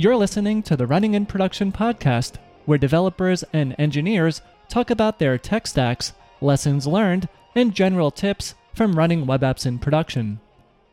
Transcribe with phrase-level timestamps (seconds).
[0.00, 5.36] You're listening to the Running in Production podcast, where developers and engineers talk about their
[5.36, 10.40] tech stacks, lessons learned, and general tips from running web apps in production.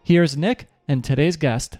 [0.03, 1.77] Here's Nick and today's guest.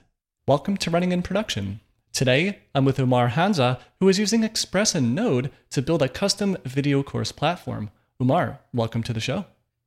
[0.48, 1.82] Welcome to Running in Production.
[2.14, 6.56] Today, I'm with Umar Hansa, who is using Express and Node to build a custom
[6.64, 7.92] video course platform.
[8.22, 9.44] Umar, welcome to the show.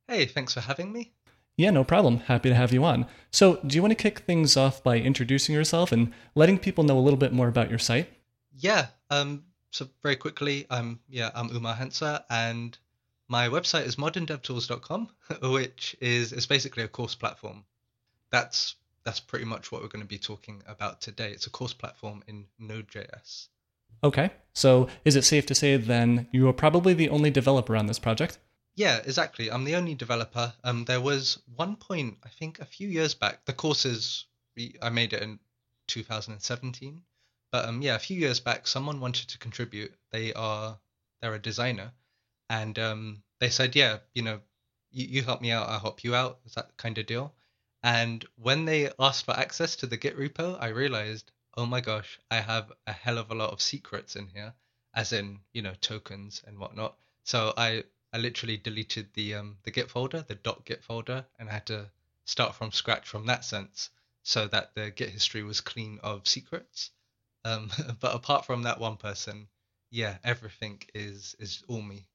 [0.07, 1.13] Hey, thanks for having me.
[1.57, 2.17] Yeah, no problem.
[2.17, 3.05] Happy to have you on.
[3.29, 6.97] So, do you want to kick things off by introducing yourself and letting people know
[6.97, 8.09] a little bit more about your site?
[8.55, 8.87] Yeah.
[9.09, 9.43] Um.
[9.71, 12.77] So very quickly, I'm yeah I'm Umar Hansa, and
[13.27, 15.09] my website is moderndevtools.com,
[15.51, 17.63] which is is basically a course platform.
[18.31, 21.31] That's that's pretty much what we're going to be talking about today.
[21.31, 23.47] It's a course platform in Node.js.
[24.03, 24.31] Okay.
[24.53, 27.99] So, is it safe to say then you are probably the only developer on this
[27.99, 28.37] project?
[28.75, 29.49] Yeah, exactly.
[29.51, 30.53] I'm the only developer.
[30.63, 33.45] Um, there was one point, I think, a few years back.
[33.45, 34.25] The courses
[34.81, 35.39] I made it in
[35.87, 37.03] 2017,
[37.51, 39.93] but um, yeah, a few years back, someone wanted to contribute.
[40.11, 40.77] They are
[41.21, 41.93] they're a designer,
[42.49, 44.41] and um, they said, yeah, you know,
[44.91, 46.39] you, you help me out, I'll help you out.
[46.45, 47.33] Is that kind of deal?
[47.83, 52.19] And when they asked for access to the Git repo, I realized, oh my gosh,
[52.29, 54.53] I have a hell of a lot of secrets in here,
[54.93, 56.97] as in you know tokens and whatnot.
[57.23, 57.83] So I
[58.13, 61.65] I literally deleted the um, the Git folder, the dot .git folder, and I had
[61.67, 61.89] to
[62.25, 63.89] start from scratch from that sense,
[64.23, 66.91] so that the Git history was clean of secrets.
[67.45, 69.47] Um, but apart from that one person,
[69.89, 72.07] yeah, everything is is all me.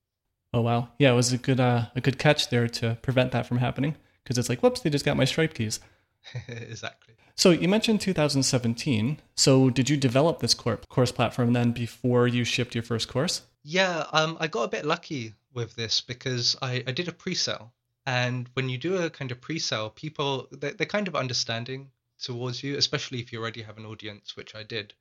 [0.52, 3.46] Oh wow, yeah, it was a good uh, a good catch there to prevent that
[3.46, 5.80] from happening because it's like, whoops, they just got my Stripe keys.
[6.48, 7.14] exactly.
[7.36, 9.20] So you mentioned 2017.
[9.36, 13.42] So did you develop this course platform then before you shipped your first course?
[13.68, 17.72] Yeah, um, I got a bit lucky with this because I, I did a pre-sale.
[18.06, 22.62] And when you do a kind of pre-sale people they're, they're kind of understanding towards
[22.62, 24.94] you especially if you already have an audience which i did.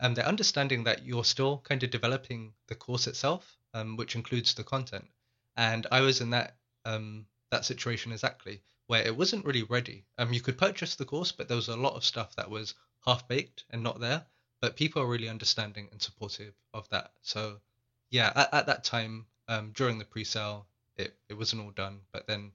[0.00, 4.52] And they're understanding that you're still kind of developing the course itself um, which includes
[4.52, 5.08] the content.
[5.56, 10.04] And i was in that um, that situation exactly where it wasn't really ready.
[10.18, 12.74] Um, you could purchase the course but there was a lot of stuff that was
[13.06, 14.26] half baked and not there.
[14.60, 17.12] But people are really understanding and supportive of that.
[17.22, 17.62] So
[18.10, 20.66] yeah at, at that time um, during the pre-sale,
[20.96, 22.00] it, it wasn't all done.
[22.12, 22.52] But then,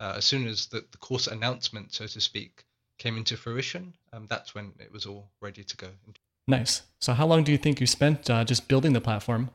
[0.00, 2.64] uh, as soon as the, the course announcement, so to speak,
[2.98, 5.88] came into fruition, um, that's when it was all ready to go.
[6.48, 6.82] Nice.
[7.00, 9.50] So, how long do you think you spent uh, just building the platform?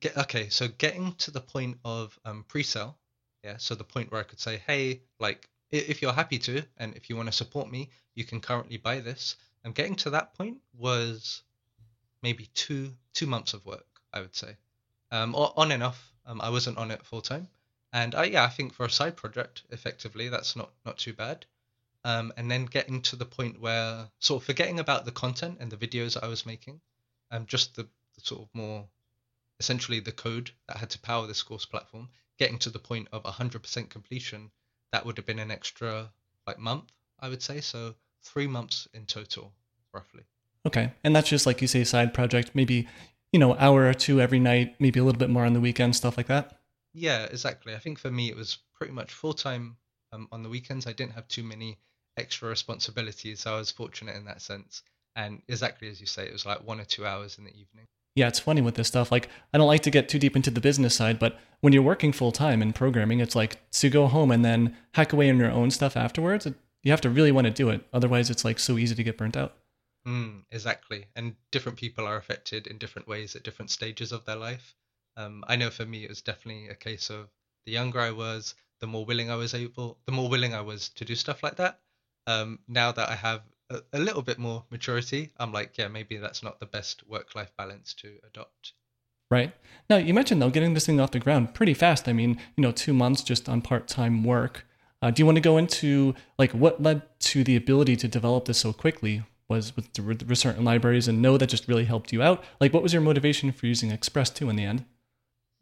[0.00, 2.96] Get, okay, so getting to the point of um, pre-sale,
[3.42, 3.56] yeah.
[3.56, 7.08] So the point where I could say, hey, like, if you're happy to, and if
[7.08, 9.36] you want to support me, you can currently buy this.
[9.64, 11.42] And getting to that point was
[12.22, 14.56] maybe two two months of work, I would say,
[15.10, 16.12] um, on and off.
[16.26, 17.48] Um, I wasn't on it full time,
[17.92, 21.46] and I yeah I think for a side project, effectively that's not not too bad.
[22.04, 25.70] Um, and then getting to the point where sort of forgetting about the content and
[25.70, 26.80] the videos that I was making,
[27.30, 28.86] um, just the, the sort of more
[29.58, 33.22] essentially the code that had to power this course platform, getting to the point of
[33.22, 34.50] 100% completion,
[34.92, 36.10] that would have been an extra
[36.46, 37.60] like month, I would say.
[37.60, 39.52] So three months in total,
[39.92, 40.24] roughly.
[40.66, 42.50] Okay, and that's just like you say, side project.
[42.54, 42.88] Maybe
[43.32, 45.96] you know, hour or two every night, maybe a little bit more on the weekend,
[45.96, 46.58] stuff like that?
[46.92, 47.74] Yeah, exactly.
[47.74, 49.76] I think for me, it was pretty much full time
[50.12, 50.86] um, on the weekends.
[50.86, 51.78] I didn't have too many
[52.16, 54.82] extra responsibilities, so I was fortunate in that sense.
[55.16, 57.86] And exactly as you say, it was like one or two hours in the evening.
[58.16, 59.12] Yeah, it's funny with this stuff.
[59.12, 61.82] Like, I don't like to get too deep into the business side, but when you're
[61.82, 65.38] working full time in programming, it's like to go home and then hack away on
[65.38, 66.46] your own stuff afterwards.
[66.82, 67.86] You have to really want to do it.
[67.92, 69.54] Otherwise, it's like so easy to get burnt out.
[70.06, 71.06] Mm, exactly.
[71.14, 74.74] And different people are affected in different ways at different stages of their life.
[75.16, 77.28] Um, I know for me, it was definitely a case of
[77.66, 80.88] the younger I was, the more willing I was able, the more willing I was
[80.90, 81.80] to do stuff like that.
[82.26, 86.16] Um, now that I have a, a little bit more maturity, I'm like, yeah, maybe
[86.16, 88.72] that's not the best work life balance to adopt.
[89.30, 89.52] Right.
[89.88, 92.08] Now, you mentioned, though, getting this thing off the ground pretty fast.
[92.08, 94.66] I mean, you know, two months just on part time work.
[95.02, 98.46] Uh, do you want to go into like what led to the ability to develop
[98.46, 99.22] this so quickly?
[99.50, 102.42] Was with the certain libraries and know that just really helped you out?
[102.60, 104.86] Like, what was your motivation for using Express 2 in the end?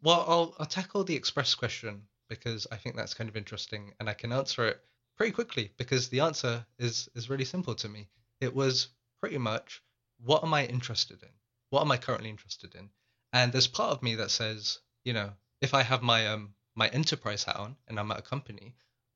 [0.01, 4.09] Well, I'll, I'll tackle the Express question because I think that's kind of interesting and
[4.09, 4.79] I can answer it
[5.17, 8.07] pretty quickly because the answer is, is really simple to me.
[8.39, 8.87] It was
[9.19, 9.81] pretty much
[10.23, 11.29] what am I interested in?
[11.69, 12.89] What am I currently interested in?
[13.31, 15.31] And there's part of me that says, you know,
[15.61, 18.75] if I have my um my enterprise hat on and I'm at a company,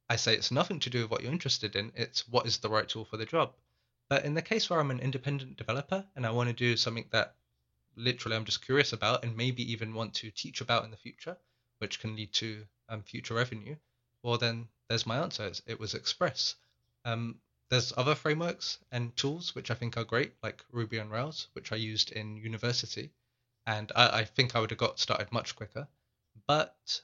[0.10, 1.92] I say it's nothing to do with what you're interested in.
[1.96, 3.54] It's what is the right tool for the job.
[4.14, 7.08] But in the case where I'm an independent developer and I want to do something
[7.10, 7.34] that
[7.96, 11.36] literally I'm just curious about and maybe even want to teach about in the future,
[11.80, 13.76] which can lead to um, future revenue,
[14.22, 15.52] well, then there's my answer.
[15.66, 16.54] It was Express.
[17.06, 17.40] Um,
[17.70, 21.72] there's other frameworks and tools which I think are great, like Ruby on Rails, which
[21.72, 23.10] I used in university,
[23.66, 25.88] and I, I think I would have got started much quicker.
[26.46, 27.02] But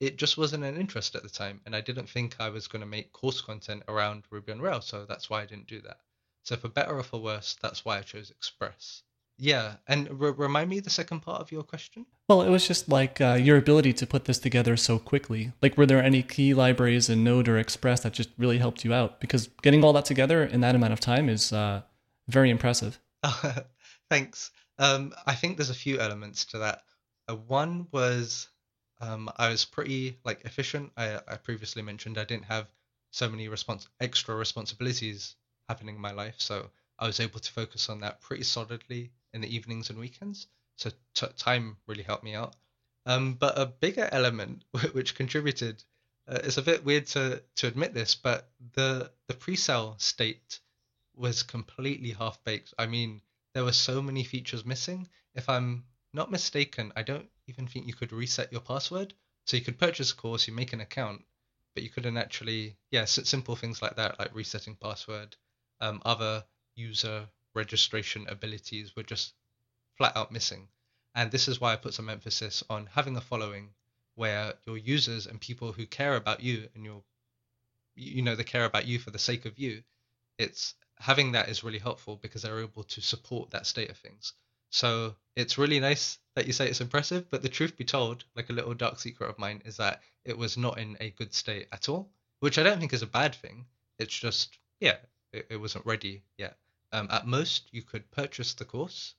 [0.00, 2.80] it just wasn't an interest at the time, and I didn't think I was going
[2.80, 6.00] to make course content around Ruby on Rails, so that's why I didn't do that.
[6.42, 9.02] So for better or for worse, that's why I chose Express.
[9.38, 12.04] Yeah, and re- remind me the second part of your question.
[12.28, 15.52] Well, it was just like uh, your ability to put this together so quickly.
[15.62, 18.92] Like, were there any key libraries in Node or Express that just really helped you
[18.92, 19.18] out?
[19.18, 21.80] Because getting all that together in that amount of time is uh,
[22.28, 23.00] very impressive.
[24.10, 24.50] Thanks.
[24.78, 26.82] Um, I think there's a few elements to that.
[27.26, 28.48] Uh, one was
[29.00, 30.92] um, I was pretty like efficient.
[30.96, 32.66] I, I previously mentioned I didn't have
[33.10, 35.34] so many respons- extra responsibilities
[35.70, 39.40] happening in my life, so I was able to focus on that pretty solidly in
[39.40, 40.48] the evenings and weekends.
[40.76, 42.56] So t- time really helped me out.
[43.06, 45.84] Um, but a bigger element which contributed,
[46.26, 50.60] uh, it's a bit weird to to admit this, but the the pre-sale state
[51.14, 52.74] was completely half baked.
[52.78, 53.22] I mean,
[53.54, 55.08] there were so many features missing.
[55.34, 59.14] If I'm not mistaken, I don't even think you could reset your password.
[59.46, 61.24] So you could purchase a course, you make an account,
[61.74, 65.36] but you couldn't actually, yeah, simple things like that, like resetting password.
[65.80, 66.44] Um, other
[66.74, 69.34] user registration abilities were just
[69.96, 70.68] flat out missing.
[71.14, 73.70] And this is why I put some emphasis on having a following
[74.14, 77.02] where your users and people who care about you and your
[77.94, 79.82] you know they care about you for the sake of you
[80.38, 84.34] it's having that is really helpful because they're able to support that state of things
[84.70, 88.50] so it's really nice that you say it's impressive but the truth be told like
[88.50, 91.66] a little dark secret of mine is that it was not in a good state
[91.72, 92.10] at all
[92.40, 93.64] which i don't think is a bad thing
[93.98, 94.96] it's just yeah
[95.32, 96.56] it, it wasn't ready yet
[96.92, 99.14] um, at most, you could purchase the course.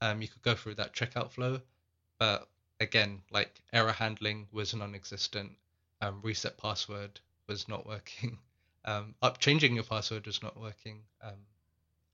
[0.00, 1.60] Um, you could go through that checkout flow,
[2.18, 2.48] but
[2.80, 5.52] again, like error handling was non-existent.
[6.00, 8.38] Um, reset password was not working.
[8.88, 11.00] Um, up changing your password was not working.
[11.20, 11.40] Um,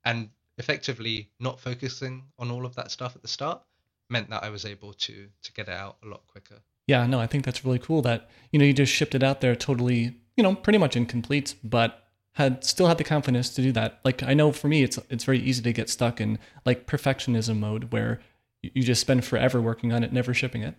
[0.07, 3.61] and effectively, not focusing on all of that stuff at the start
[4.09, 6.63] meant that I was able to to get it out a lot quicker.
[6.87, 9.43] Yeah, no, I think that's really cool that you know you just shipped it out
[9.43, 12.02] there totally, you know, pretty much incomplete, but
[12.33, 14.01] had still had the confidence to do that.
[14.05, 17.59] Like I know for me, it's it's very easy to get stuck in like perfectionism
[17.59, 18.21] mode where
[18.63, 20.75] you just spend forever working on it, never shipping it.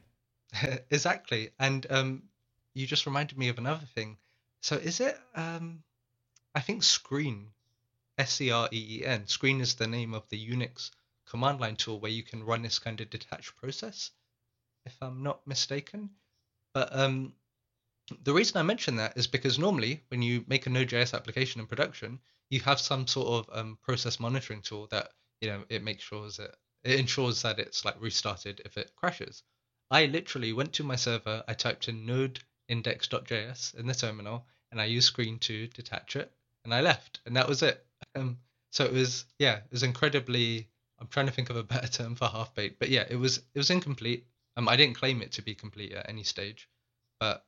[0.92, 2.24] exactly, and um,
[2.74, 4.18] you just reminded me of another thing.
[4.62, 5.18] So is it?
[5.36, 5.84] Um,
[6.56, 7.48] I think Screen,
[8.18, 9.28] S C R E E N.
[9.28, 10.92] Screen is the name of the Unix
[11.26, 14.12] command line tool where you can run this kind of detached process,
[14.86, 16.10] if I'm not mistaken.
[16.74, 17.34] But um,
[18.24, 21.68] the reason I mention that is because normally when you make a Node.js application in
[21.68, 22.20] production,
[22.50, 25.12] you have some sort of um, process monitoring tool that
[25.42, 29.44] you know it makes sure that it ensures that it's like restarted if it crashes.
[29.90, 34.82] I literally went to my server, I typed in node index.js in the terminal, and
[34.82, 36.32] I used screen to detach it,
[36.66, 37.86] and I left, and that was it.
[38.16, 38.40] Um,
[38.72, 40.68] so it was yeah, it was incredibly.
[41.00, 43.38] I'm trying to think of a better term for half baked, but yeah, it was
[43.38, 44.26] it was incomplete.
[44.58, 46.70] Um, I didn't claim it to be complete at any stage,
[47.20, 47.46] but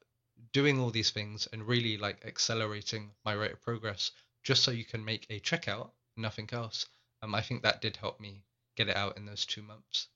[0.53, 4.11] doing all these things and really like accelerating my rate of progress
[4.43, 6.85] just so you can make a checkout, nothing else.
[7.21, 8.43] Um, I think that did help me
[8.75, 10.07] get it out in those two months.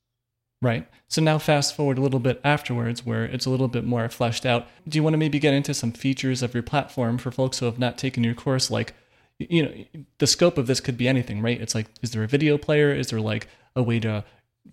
[0.62, 0.86] Right.
[1.08, 4.44] So now fast forward a little bit afterwards where it's a little bit more fleshed
[4.44, 4.68] out.
[4.86, 7.66] Do you want to maybe get into some features of your platform for folks who
[7.66, 8.70] have not taken your course?
[8.70, 8.94] Like,
[9.38, 11.58] you know, the scope of this could be anything, right?
[11.60, 12.94] It's like, is there a video player?
[12.94, 14.22] Is there like a way to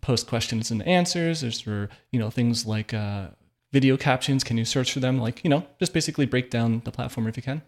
[0.02, 1.42] post questions and answers?
[1.42, 3.28] Is there, you know, things like uh,
[3.72, 4.44] video captions?
[4.44, 5.20] Can you search for them?
[5.20, 7.62] Like, you know, just basically break down the platform if you can.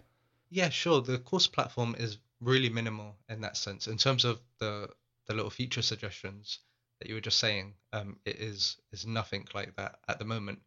[0.50, 1.02] Yeah, sure.
[1.02, 3.88] The course platform is really minimal in that sense.
[3.88, 4.90] In terms of the
[5.28, 6.60] the little feature suggestions
[7.00, 10.60] that you were just saying, um, it is is nothing like that at the moment.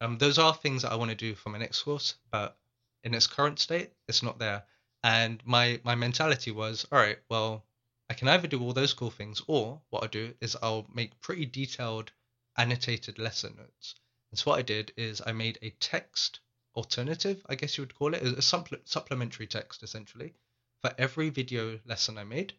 [0.00, 2.56] Um, those are things that I want to do for my next course, but
[3.04, 4.64] in its current state, it's not there.
[5.02, 7.64] And my my mentality was, all right, well,
[8.08, 11.20] I can either do all those cool things, or what I'll do is I'll make
[11.20, 12.12] pretty detailed
[12.56, 13.94] annotated lesson notes.
[14.30, 16.40] And so what I did is I made a text
[16.74, 20.34] alternative, I guess you would call it, a supple- supplementary text essentially
[20.82, 22.52] for every video lesson I made.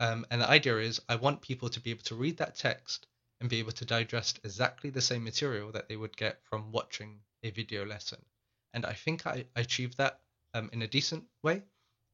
[0.00, 3.06] Um, and the idea is I want people to be able to read that text
[3.40, 7.20] and be able to digest exactly the same material that they would get from watching
[7.42, 8.18] a video lesson.
[8.74, 10.20] And I think I, I achieved that
[10.54, 11.62] um, in a decent way.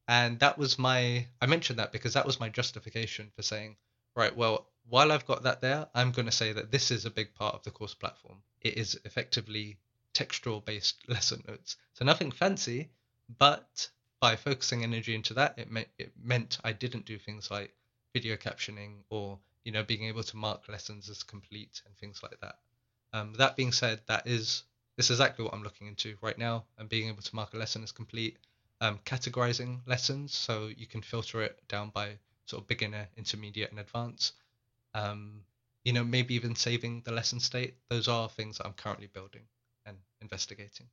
[0.07, 3.77] And that was my, I mentioned that because that was my justification for saying,
[4.15, 7.11] right, well, while I've got that there, I'm going to say that this is a
[7.11, 8.41] big part of the course platform.
[8.61, 9.77] It is effectively
[10.13, 11.77] textual based lesson notes.
[11.93, 12.89] So nothing fancy,
[13.37, 17.73] but by focusing energy into that, it, me- it meant I didn't do things like
[18.13, 22.39] video captioning or you know being able to mark lessons as complete and things like
[22.41, 22.55] that.
[23.13, 24.63] Um, that being said, that is
[24.97, 27.57] this is exactly what I'm looking into right now, and being able to mark a
[27.57, 28.37] lesson as complete.
[28.81, 33.79] um, categorizing lessons, so you can filter it down by sort of beginner, intermediate, and
[33.79, 34.33] advanced.
[34.99, 35.41] Um,
[35.85, 37.75] you know, maybe even saving the lesson state.
[37.89, 39.43] Those are things that I'm currently building
[39.85, 40.87] and investigating.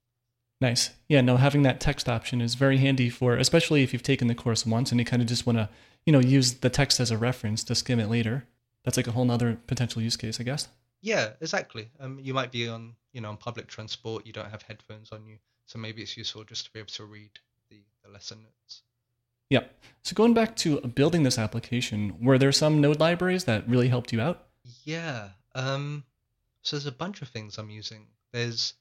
[0.60, 0.90] Nice.
[1.08, 4.34] Yeah, no, having that text option is very handy for, especially if you've taken the
[4.34, 5.68] course once and you kind of just want to,
[6.06, 8.46] you know, use the text as a reference to skim it later.
[8.84, 10.68] That's like a whole nother potential use case, I guess.
[11.02, 11.90] Yeah, exactly.
[12.00, 14.26] Um, you might be on, you know, on public transport.
[14.26, 17.04] You don't have headphones on you, so maybe it's useful just to be able to
[17.04, 17.32] read
[17.70, 18.82] the, the lesson notes.
[19.50, 19.64] Yeah.
[20.02, 24.12] So going back to building this application, were there some node libraries that really helped
[24.12, 24.46] you out?
[24.84, 25.30] Yeah.
[25.54, 26.04] Um,
[26.62, 28.06] so there's a bunch of things I'm using.
[28.32, 28.74] There's,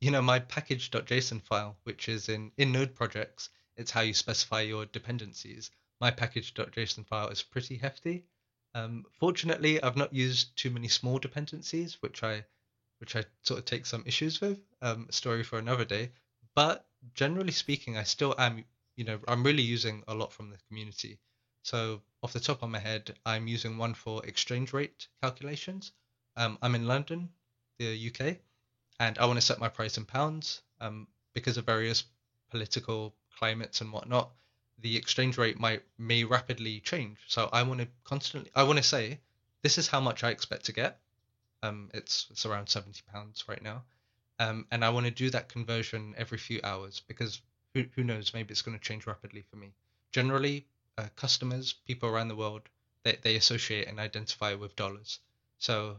[0.00, 3.50] you know, my package.json file, which is in in Node projects.
[3.76, 5.70] It's how you specify your dependencies.
[6.00, 8.24] My package.json file is pretty hefty.
[8.74, 12.44] Um, fortunately, I've not used too many small dependencies, which I
[12.98, 14.60] which I sort of take some issues with.
[14.80, 16.12] Um, story for another day.
[16.54, 18.64] But generally speaking, I still am.
[18.96, 21.18] You know, I'm really using a lot from the community.
[21.62, 25.92] So off the top of my head, I'm using one for exchange rate calculations.
[26.36, 27.28] Um, I'm in London,
[27.78, 28.36] the UK,
[29.00, 30.62] and I want to set my price in pounds.
[30.80, 32.04] Um, because of various
[32.50, 34.30] political climates and whatnot,
[34.78, 37.18] the exchange rate might may rapidly change.
[37.26, 39.20] So I want to constantly, I want to say,
[39.62, 40.98] this is how much I expect to get.
[41.62, 43.82] Um, it's it's around seventy pounds right now,
[44.38, 47.40] um, and I want to do that conversion every few hours because
[47.76, 49.72] who who knows, maybe it's going to change rapidly for me.
[50.12, 50.66] Generally,
[50.96, 52.62] uh, customers, people around the world,
[53.02, 55.20] they, they associate and identify with dollars.
[55.58, 55.96] So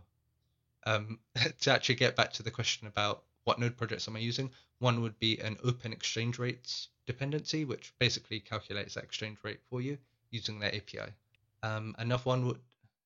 [0.85, 1.19] um,
[1.61, 5.01] to actually get back to the question about what node projects am I using, one
[5.01, 9.97] would be an open exchange rates dependency, which basically calculates that exchange rate for you
[10.31, 11.13] using their API.
[11.63, 12.59] Um, another one would,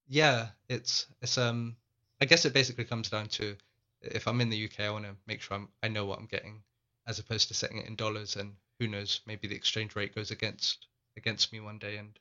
[0.08, 1.75] yeah, it's it's um,
[2.22, 3.56] I guess it basically comes down to
[4.01, 6.25] if I'm in the UK, I want to make sure I'm, I know what I'm
[6.25, 6.63] getting,
[7.08, 10.31] as opposed to setting it in dollars and who knows, maybe the exchange rate goes
[10.31, 12.17] against against me one day, and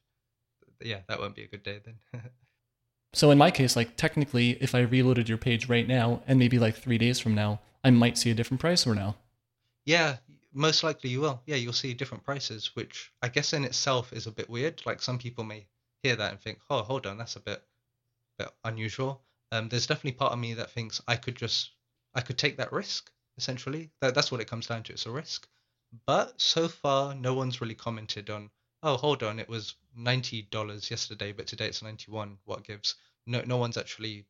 [0.83, 2.23] yeah, that won't be a good day then.
[3.15, 6.59] so in my case, like technically, if I reloaded your page right now, and maybe
[6.59, 9.17] like three days from now, I might see a different price or now.
[9.87, 10.17] Yeah,
[10.53, 11.41] most likely you will.
[11.47, 14.83] Yeah, you'll see different prices, which I guess in itself is a bit weird.
[14.85, 15.67] Like some people may
[16.03, 17.63] hear that and think, "Oh, hold on, that's a bit,
[18.39, 19.23] bit unusual."
[19.53, 21.71] Um, there's definitely part of me that thinks I could just,
[22.15, 23.11] I could take that risk.
[23.39, 24.93] Essentially, that, that's what it comes down to.
[24.93, 25.49] It's a risk.
[26.07, 28.51] But so far, no one's really commented on
[28.83, 32.95] oh hold on it was $90 yesterday but today it's 91 what gives?
[33.27, 34.27] No no one's actually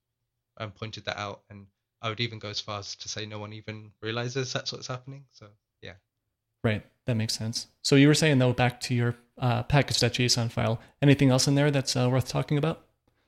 [0.59, 1.43] um, pointed that out.
[1.51, 1.67] And
[2.03, 4.87] i would even go as far as to say no one even realizes that's what's
[4.87, 5.25] happening.
[5.33, 5.47] So
[5.83, 5.95] yeah.
[6.63, 6.85] Right.
[7.07, 7.67] That makes sense.
[7.83, 11.71] So you were saying though back to your uh, package.json file anything else in there
[11.71, 12.87] that's uh, worth talking about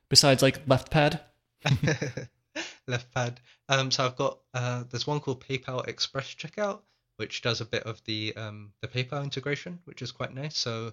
[0.08, 1.20] besides like left pad
[2.86, 6.80] left pad um so i've got uh there's one called paypal express checkout
[7.16, 10.92] which does a bit of the um the paypal integration which is quite nice so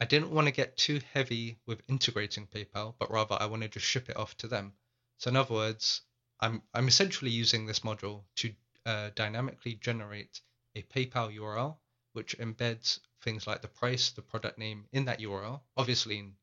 [0.00, 3.68] I didn't want to get too heavy with integrating PayPal, but rather I want to
[3.68, 4.72] just ship it off to them.
[5.18, 6.02] So in other words,
[6.40, 8.52] I'm I'm essentially using this module to
[8.84, 10.40] uh, dynamically generate
[10.74, 11.76] a PayPal URL,
[12.12, 16.34] which embeds things like the price, the product name in that URL, obviously in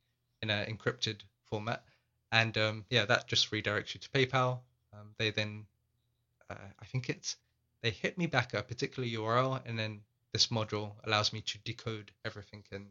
[0.41, 1.83] in an encrypted format,
[2.31, 4.61] and um, yeah, that just redirects you to PayPal.
[4.93, 5.65] Um, they then,
[6.49, 7.37] uh, I think it's
[7.81, 12.11] they hit me back a particular URL, and then this module allows me to decode
[12.25, 12.87] everything in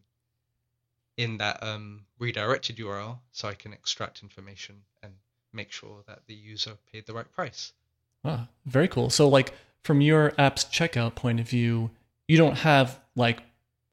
[1.17, 5.13] in that um, redirected URL so I can extract information and
[5.53, 7.73] make sure that the user paid the right price.
[8.25, 9.11] Ah, very cool.
[9.11, 9.53] So, like
[9.83, 11.91] from your app's checkout point of view,
[12.29, 13.43] you don't have like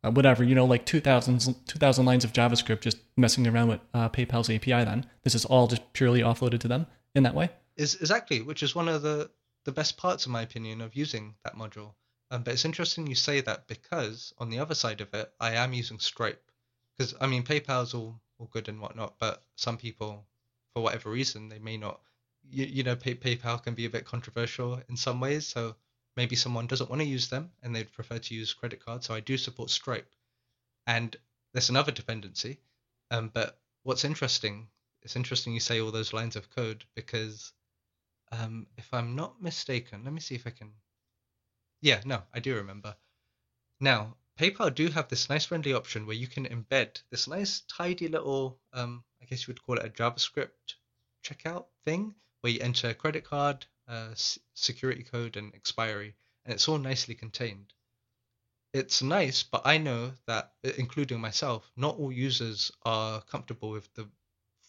[0.04, 4.10] uh, whatever you know, like 2,000, 2,000 lines of JavaScript just messing around with uh,
[4.10, 4.84] PayPal's API.
[4.84, 7.50] Then this is all just purely offloaded to them in that way.
[7.77, 9.31] Is exactly, which is one of the
[9.65, 11.93] the best parts, in my opinion, of using that module.
[12.31, 15.53] Um, but it's interesting you say that because on the other side of it, I
[15.53, 16.51] am using Stripe
[16.98, 20.25] because I mean PayPal's all all good and whatnot, but some people,
[20.74, 22.01] for whatever reason, they may not.
[22.50, 25.75] You, you know, pay, PayPal can be a bit controversial in some ways, so
[26.15, 29.03] maybe someone doesn't want to use them and they'd prefer to use credit card.
[29.03, 30.10] So I do support Stripe,
[30.86, 31.15] and
[31.53, 32.60] there's another dependency.
[33.12, 34.67] Um, but what's interesting,
[35.01, 37.53] it's interesting you say all those lines of code because,
[38.31, 40.72] um, if I'm not mistaken, let me see if I can.
[41.81, 42.96] Yeah, no, I do remember.
[43.79, 48.07] Now, PayPal do have this nice friendly option where you can embed this nice tidy
[48.07, 50.75] little, um, I guess you would call it a JavaScript
[51.24, 54.10] checkout thing, where you enter a credit card, uh,
[54.53, 56.15] security code, and expiry,
[56.46, 57.74] and it's all nicely contained.
[58.74, 64.07] It's nice, but I know that, including myself, not all users are comfortable with the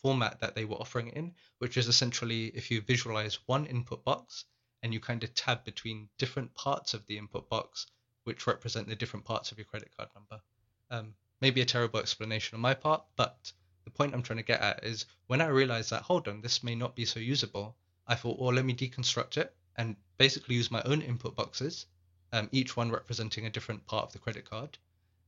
[0.02, 4.04] format that they were offering it in, which is essentially if you visualize one input
[4.04, 4.44] box
[4.82, 7.86] and you kind of tab between different parts of the input box
[8.24, 10.42] which represent the different parts of your credit card number.
[10.90, 13.52] Um, maybe a terrible explanation on my part, but
[13.84, 16.62] the point I'm trying to get at is when I realized that, hold on, this
[16.62, 17.74] may not be so usable,
[18.06, 21.86] I thought, well, let me deconstruct it and basically use my own input boxes,
[22.32, 24.76] um, each one representing a different part of the credit card,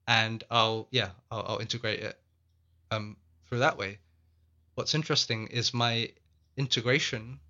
[0.07, 2.21] and I'll yeah, I'll, I'll integrate it
[2.91, 3.17] um,
[3.49, 3.99] through that way.
[4.75, 6.11] What's interesting is my
[6.57, 7.41] integration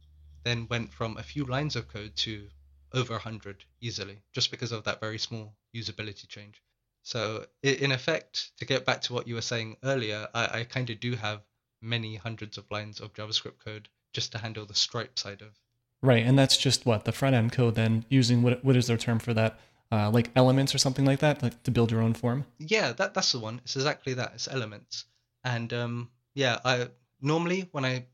[0.44, 2.48] then went from a few lines of code to
[2.92, 6.62] over 100 easily, just because of that very small usability change.
[7.02, 10.90] So, in effect, to get back to what you were saying earlier, I, I kind
[10.90, 11.42] of do have
[11.80, 15.58] many hundreds of lines of JavaScript code just to handle the Stripe side of.
[16.02, 17.74] Right, and that's just what the front end code.
[17.74, 19.58] Then using what what is their term for that?
[19.92, 22.46] Uh, like elements or something like that, like to build your own form.
[22.58, 23.60] Yeah, that that's the one.
[23.64, 24.32] It's exactly that.
[24.34, 25.04] It's elements,
[25.44, 26.88] and um, yeah, I
[27.20, 28.06] normally when I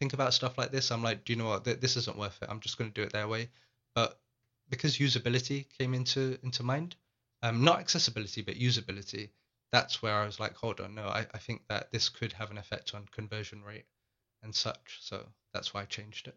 [0.00, 1.64] think about stuff like this, I'm like, do you know what?
[1.64, 2.48] This isn't worth it.
[2.50, 3.48] I'm just going to do it their way.
[3.94, 4.18] But
[4.70, 6.96] because usability came into into mind,
[7.42, 9.28] um, not accessibility but usability,
[9.72, 12.50] that's where I was like, hold on, no, I, I think that this could have
[12.50, 13.86] an effect on conversion rate
[14.42, 14.98] and such.
[15.00, 16.36] So that's why I changed it.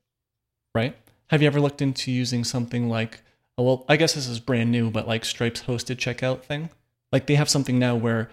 [0.74, 0.96] Right.
[1.28, 3.22] Have you ever looked into using something like,
[3.58, 6.70] oh, well, I guess this is brand new, but like Stripe's hosted checkout thing?
[7.12, 8.30] Like they have something now where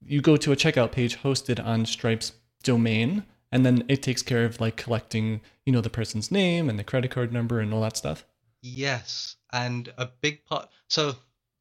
[0.00, 4.44] you go to a checkout page hosted on Stripe's domain, and then it takes care
[4.44, 7.82] of like collecting, you know, the person's name and the credit card number and all
[7.82, 8.24] that stuff.
[8.62, 9.36] Yes.
[9.52, 10.68] And a big part.
[10.88, 11.14] So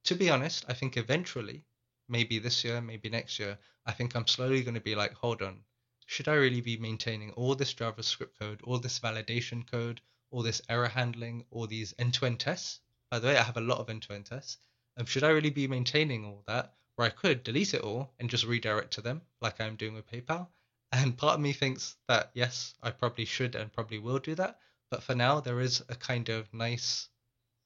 [0.05, 1.63] to be honest, I think eventually,
[2.09, 5.41] maybe this year, maybe next year, I think I'm slowly going to be like, hold
[5.41, 5.59] on,
[6.07, 10.61] should I really be maintaining all this JavaScript code, all this validation code, all this
[10.69, 12.79] error handling, all these end-to-end tests?
[13.09, 14.57] By the way, I have a lot of end-to-end tests.
[14.97, 16.73] Um, should I really be maintaining all that?
[16.95, 20.09] Where I could delete it all and just redirect to them, like I'm doing with
[20.09, 20.47] PayPal.
[20.95, 24.59] And part of me thinks that yes, I probably should and probably will do that.
[24.89, 27.09] But for now, there is a kind of nice,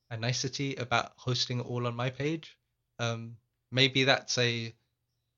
[0.09, 2.57] a nicety about hosting it all on my page.
[2.97, 3.37] Um,
[3.71, 4.73] maybe that's a,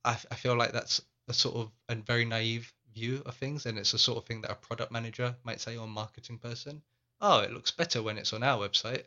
[0.05, 3.77] I, I feel like that's a sort of a very naive view of things, and
[3.77, 6.81] it's a sort of thing that a product manager might say or a marketing person.
[7.19, 9.03] Oh, it looks better when it's on our website.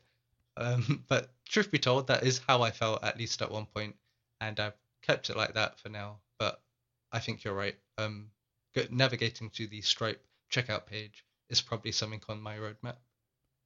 [0.58, 3.96] Um, but truth be told, that is how I felt at least at one point,
[4.42, 6.18] and I've kept it like that for now.
[6.38, 6.60] But
[7.10, 7.76] I think you're right.
[7.96, 8.30] Um,
[8.90, 12.96] navigating to the Stripe checkout page is probably something on my roadmap.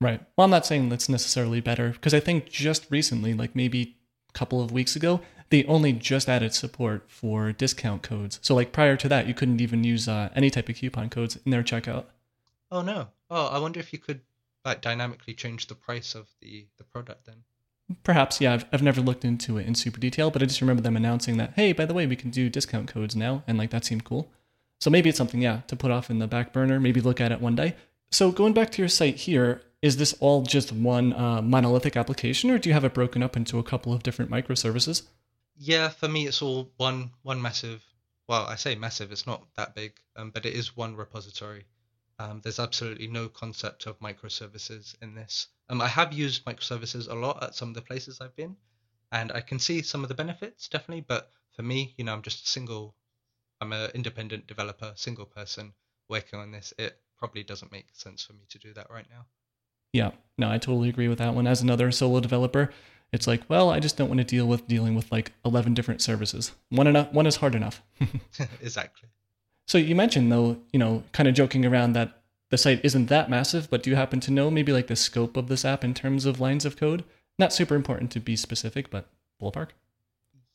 [0.00, 0.20] Right.
[0.36, 3.96] Well, I'm not saying that's necessarily better because I think just recently, like maybe
[4.28, 8.38] a couple of weeks ago, they only just added support for discount codes.
[8.42, 11.38] So like prior to that, you couldn't even use uh, any type of coupon codes
[11.44, 12.04] in their checkout.
[12.70, 13.08] Oh no.
[13.30, 14.20] Oh, I wonder if you could
[14.64, 17.42] like dynamically change the price of the the product then.
[18.02, 18.52] Perhaps, yeah.
[18.52, 21.38] I've, I've never looked into it in super detail, but I just remember them announcing
[21.38, 24.04] that, hey, by the way, we can do discount codes now, and like that seemed
[24.04, 24.30] cool.
[24.80, 26.78] So maybe it's something, yeah, to put off in the back burner.
[26.78, 27.74] Maybe look at it one day.
[28.10, 32.50] So going back to your site here, is this all just one uh, monolithic application,
[32.50, 35.02] or do you have it broken up into a couple of different microservices?
[35.56, 37.82] Yeah, for me, it's all one one massive.
[38.28, 41.66] Well, I say massive; it's not that big, um, but it is one repository.
[42.18, 45.46] Um, there's absolutely no concept of microservices in this.
[45.68, 48.56] Um, I have used microservices a lot at some of the places I've been,
[49.12, 51.04] and I can see some of the benefits definitely.
[51.06, 52.94] But for me, you know, I'm just a single.
[53.60, 55.72] I'm an independent developer, single person
[56.08, 56.72] working on this.
[56.78, 59.26] It probably doesn't make sense for me to do that right now.
[59.92, 61.46] Yeah, no, I totally agree with that one.
[61.46, 62.70] As another solo developer,
[63.12, 66.02] it's like, well, I just don't want to deal with dealing with like 11 different
[66.02, 66.52] services.
[66.68, 67.82] One enough, one is hard enough.
[68.60, 69.08] exactly.
[69.66, 73.28] So you mentioned though, you know, kind of joking around that the site isn't that
[73.28, 75.94] massive, but do you happen to know maybe like the scope of this app in
[75.94, 77.04] terms of lines of code?
[77.38, 79.08] Not super important to be specific, but
[79.40, 79.68] ballpark.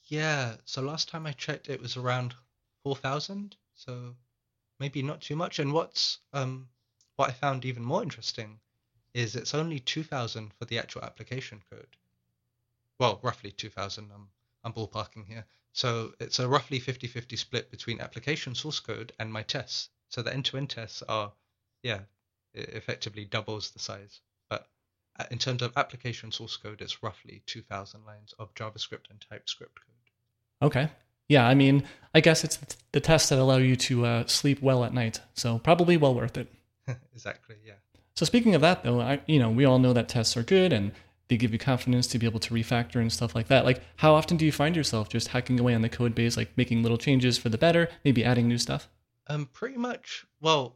[0.05, 2.35] Yeah, so last time I checked it was around
[2.83, 4.15] 4,000, so
[4.79, 5.59] maybe not too much.
[5.59, 6.67] And what's um
[7.15, 8.59] what I found even more interesting
[9.13, 11.95] is it's only 2000 for the actual application code.
[12.99, 14.09] Well, roughly 2000.
[14.13, 14.27] I'm,
[14.63, 15.45] I'm ballparking here.
[15.73, 19.89] So it's a roughly 50 50 split between application source code and my tests.
[20.09, 21.31] So the end to end tests are,
[21.81, 22.01] yeah,
[22.53, 24.21] effectively doubles the size.
[24.49, 24.67] But
[25.19, 29.79] uh, in terms of application source code, it's roughly 2000 lines of JavaScript and TypeScript
[29.79, 30.67] code.
[30.67, 30.89] Okay.
[31.29, 31.83] Yeah, I mean,
[32.13, 32.57] I guess it's
[32.91, 35.19] the tests that allow you to uh, sleep well at night.
[35.33, 36.51] So probably well worth it.
[37.13, 37.73] exactly, yeah.
[38.15, 40.71] So speaking of that, though, I, you know, we all know that tests are good
[40.71, 40.91] and
[41.27, 43.65] they give you confidence to be able to refactor and stuff like that.
[43.65, 46.55] Like, how often do you find yourself just hacking away on the code base, like
[46.55, 48.87] making little changes for the better, maybe adding new stuff?
[49.27, 50.25] Um, pretty much.
[50.41, 50.75] Well,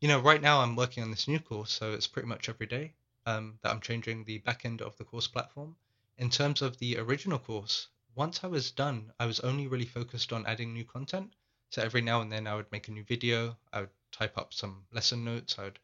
[0.00, 2.66] you know, right now I'm working on this new course, so it's pretty much every
[2.66, 2.92] day
[3.24, 5.76] um, that I'm changing the backend of the course platform.
[6.18, 10.32] In terms of the original course, once I was done, I was only really focused
[10.32, 11.34] on adding new content.
[11.70, 14.54] So every now and then I would make a new video, I would type up
[14.54, 15.78] some lesson notes, I would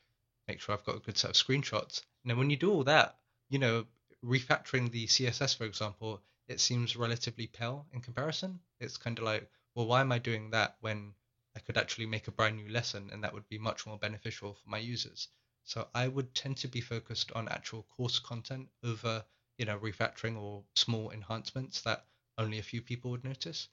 [0.47, 2.03] make sure I've got a good set of screenshots.
[2.23, 3.87] And then when you do all that, you know,
[4.25, 8.61] refactoring the CSS, for example, it seems relatively pale in comparison.
[8.79, 11.15] It's kind of like, well, why am I doing that when
[11.57, 14.55] I could actually make a brand new lesson and that would be much more beneficial
[14.55, 15.29] for my users?
[15.65, 19.25] So I would tend to be focused on actual course content over,
[19.59, 22.07] you know, refactoring or small enhancements that
[22.41, 23.69] only a few people would notice.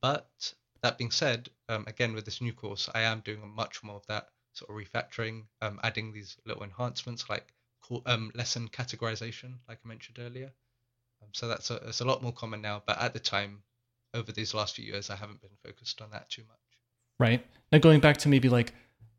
[0.00, 3.96] But that being said, um, again with this new course, I am doing much more
[3.96, 7.52] of that sort of refactoring, um, adding these little enhancements like
[8.06, 10.52] um, lesson categorization, like I mentioned earlier.
[11.22, 12.82] Um, so that's a, it's a lot more common now.
[12.86, 13.62] But at the time,
[14.14, 16.58] over these last few years, I haven't been focused on that too much.
[17.18, 17.44] Right.
[17.72, 18.72] Now going back to maybe like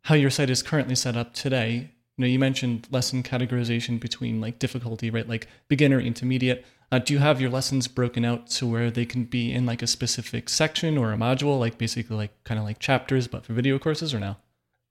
[0.04, 4.40] how your site is currently set up today, you know, you mentioned lesson categorization between
[4.40, 5.28] like difficulty, right?
[5.28, 6.64] Like beginner, intermediate.
[6.92, 9.82] Uh, do you have your lessons broken out to where they can be in like
[9.82, 13.54] a specific section or a module, like basically like kind of like chapters, but for
[13.54, 14.38] video courses or now?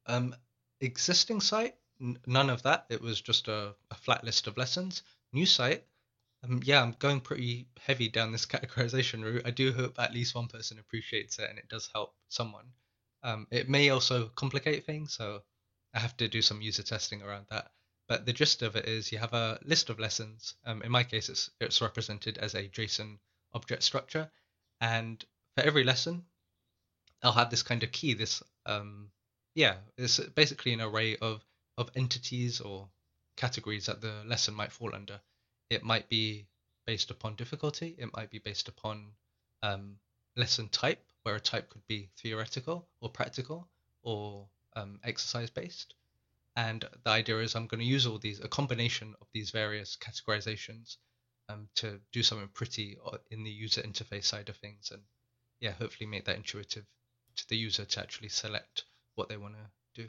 [0.07, 0.35] Um,
[0.81, 2.87] existing site, n- none of that.
[2.91, 5.05] It was just a, a flat list of lessons.
[5.33, 5.85] New site,
[6.43, 9.43] um, yeah, I'm going pretty heavy down this categorization route.
[9.45, 12.67] I do hope at least one person appreciates it and it does help someone.
[13.23, 15.43] Um, it may also complicate things, so
[15.95, 17.71] I have to do some user testing around that.
[18.09, 20.55] But the gist of it is you have a list of lessons.
[20.65, 23.19] Um, in my case, it's, it's represented as a JSON
[23.55, 24.31] object structure.
[24.81, 25.25] And
[25.55, 26.25] for every lesson,
[27.23, 29.11] I'll have this kind of key, this, um,
[29.55, 31.45] yeah, it's basically an array of,
[31.77, 32.89] of entities or
[33.37, 35.21] categories that the lesson might fall under.
[35.69, 36.47] It might be
[36.87, 39.13] based upon difficulty, it might be based upon
[39.63, 39.97] um,
[40.37, 43.69] lesson type, where a type could be theoretical or practical
[44.03, 45.95] or um, exercise based.
[46.57, 49.97] And the idea is I'm going to use all these, a combination of these various
[49.97, 50.97] categorizations
[51.49, 54.91] um, to do something pretty uh, in the user interface side of things.
[54.93, 55.03] And
[55.61, 56.85] yeah, hopefully make that intuitive
[57.37, 60.09] to the user to actually select what they want to do.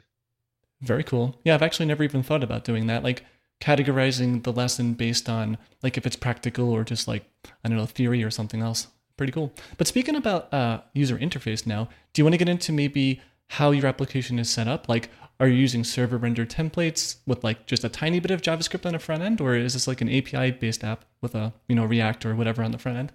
[0.80, 1.36] Very cool.
[1.44, 3.02] Yeah, I've actually never even thought about doing that.
[3.02, 3.24] Like
[3.60, 7.24] categorizing the lesson based on like if it's practical or just like,
[7.64, 8.88] I don't know, theory or something else.
[9.16, 9.52] Pretty cool.
[9.78, 13.20] But speaking about uh, user interface now, do you want to get into maybe
[13.52, 14.88] how your application is set up?
[14.88, 18.86] Like, are you using server rendered templates with like just a tiny bit of JavaScript
[18.86, 21.74] on the front end, or is this like an API based app with a you
[21.74, 23.12] know React or whatever on the front end?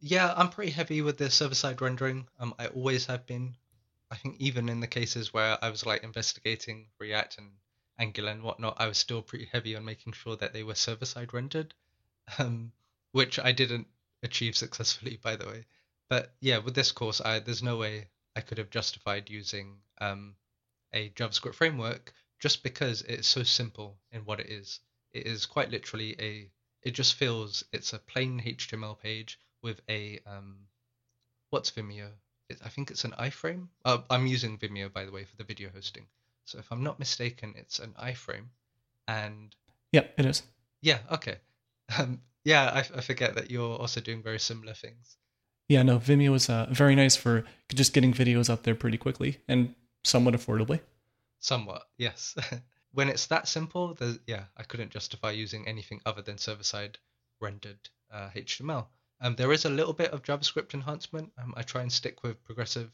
[0.00, 2.26] Yeah, I'm pretty heavy with the server side rendering.
[2.40, 3.56] Um, I always have been.
[4.10, 7.50] I think even in the cases where I was like investigating React and
[7.98, 11.04] Angular and whatnot, I was still pretty heavy on making sure that they were server
[11.04, 11.74] side rendered,
[12.38, 12.72] um,
[13.12, 13.88] which I didn't
[14.22, 15.66] achieve successfully, by the way.
[16.08, 20.34] But yeah, with this course, I, there's no way I could have justified using um,
[20.92, 24.80] a JavaScript framework just because it's so simple in what it is.
[25.12, 26.50] It is quite literally a.
[26.82, 30.56] It just feels it's a plain HTML page with a um,
[31.50, 32.10] what's Vimeo?
[32.48, 33.68] It, I think it's an iframe.
[33.84, 36.06] Uh, I'm using Vimeo by the way for the video hosting.
[36.44, 38.48] So if I'm not mistaken, it's an iframe,
[39.08, 39.54] and
[39.92, 40.42] yeah, it is.
[40.82, 40.98] Yeah.
[41.10, 41.36] Okay.
[41.98, 45.18] Um, yeah, I, I forget that you're also doing very similar things.
[45.68, 49.38] Yeah, no, Vimeo is uh, very nice for just getting videos up there pretty quickly
[49.48, 50.80] and somewhat affordably.
[51.40, 52.36] Somewhat, yes.
[52.92, 53.96] when it's that simple,
[54.26, 56.98] yeah, I couldn't justify using anything other than server-side
[57.40, 58.86] rendered uh, HTML.
[59.20, 61.32] Um, there is a little bit of JavaScript enhancement.
[61.38, 62.90] Um, I try and stick with progressive,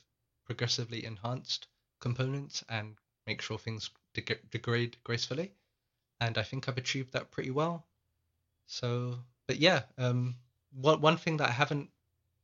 [0.46, 1.66] progressively enhanced
[2.00, 5.52] components and make sure things deg- degrade gracefully.
[6.20, 7.86] And I think I've achieved that pretty well.
[8.66, 10.36] So, but yeah, um,
[10.72, 11.90] one one thing that I haven't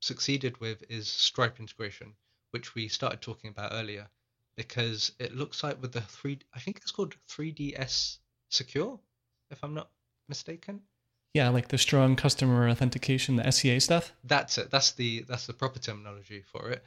[0.07, 2.15] succeeded with is Stripe integration,
[2.53, 4.09] which we started talking about earlier,
[4.57, 9.01] because it looks like with the three, I think it's called 3DS Secure,
[9.51, 9.91] if I'm not
[10.29, 10.83] mistaken.
[11.35, 14.15] Yeah, like the strong customer authentication, the SCA stuff.
[14.25, 14.71] That's it.
[14.71, 16.85] That's the that's the proper terminology for it.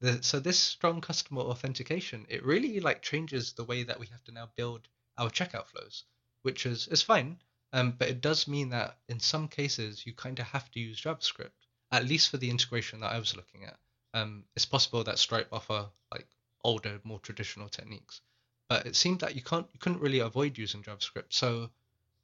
[0.00, 4.24] The, so this strong customer authentication, it really like changes the way that we have
[4.24, 6.04] to now build our checkout flows,
[6.40, 7.38] which is is fine.
[7.72, 11.00] Um, but it does mean that in some cases you kind of have to use
[11.00, 11.61] JavaScript
[11.92, 13.76] at least for the integration that I was looking at.
[14.14, 16.26] Um, it's possible that Stripe offer like
[16.64, 18.22] older, more traditional techniques,
[18.68, 21.30] but it seemed that you can't, you couldn't really avoid using JavaScript.
[21.30, 21.68] So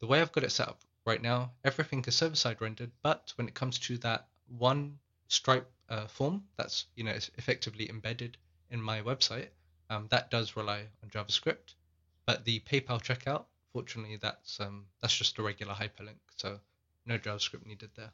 [0.00, 3.46] the way I've got it set up right now, everything is server-side rendered, but when
[3.46, 4.28] it comes to that
[4.58, 4.98] one
[5.30, 8.38] Stripe uh, form that's you know effectively embedded
[8.70, 9.48] in my website,
[9.90, 11.74] um, that does rely on JavaScript.
[12.24, 16.60] But the PayPal checkout, fortunately, that's um, that's just a regular hyperlink, so
[17.04, 18.12] no JavaScript needed there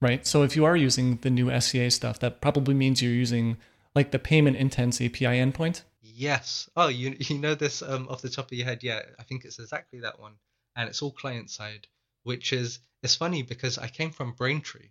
[0.00, 0.26] right?
[0.26, 3.56] So if you are using the new SCA stuff, that probably means you're using
[3.94, 5.82] like the payment intents API endpoint.
[6.00, 6.68] Yes.
[6.76, 8.82] Oh, you you know this um, off the top of your head?
[8.82, 10.34] Yeah, I think it's exactly that one,
[10.76, 11.86] and it's all client side,
[12.24, 14.90] which is it's funny because I came from Braintree,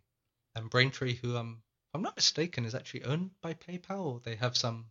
[0.56, 4.36] and Braintree, who um, if I'm not mistaken, is actually owned by PayPal, or they
[4.36, 4.86] have some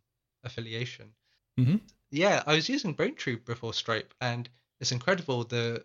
[0.45, 1.13] affiliation.
[1.59, 1.77] Mm-hmm.
[2.11, 4.49] Yeah, I was using Braintree before Stripe, and
[4.81, 5.85] it's incredible the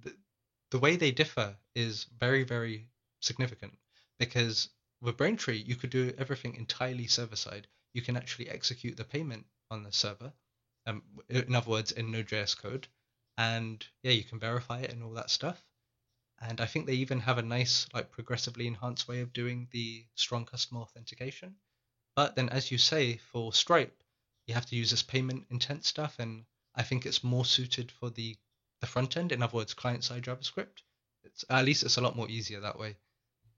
[0.00, 0.14] the
[0.70, 2.88] the way they differ is very very
[3.24, 3.78] significant.
[4.18, 4.68] because
[5.00, 7.66] with Braintree, you could do everything entirely server side.
[7.92, 10.32] You can actually execute the payment on the server.
[10.86, 12.88] Um, in other words, in Node.js code,
[13.36, 15.62] and yeah, you can verify it and all that stuff.
[16.40, 20.04] And I think they even have a nice, like, progressively enhanced way of doing the
[20.14, 21.56] strong customer authentication.
[22.16, 24.02] But then, as you say, for Stripe,
[24.46, 28.10] you have to use this payment intent stuff, and I think it's more suited for
[28.10, 28.36] the
[28.80, 29.32] the front end.
[29.32, 30.82] In other words, client side JavaScript.
[31.22, 32.96] It's at least it's a lot more easier that way.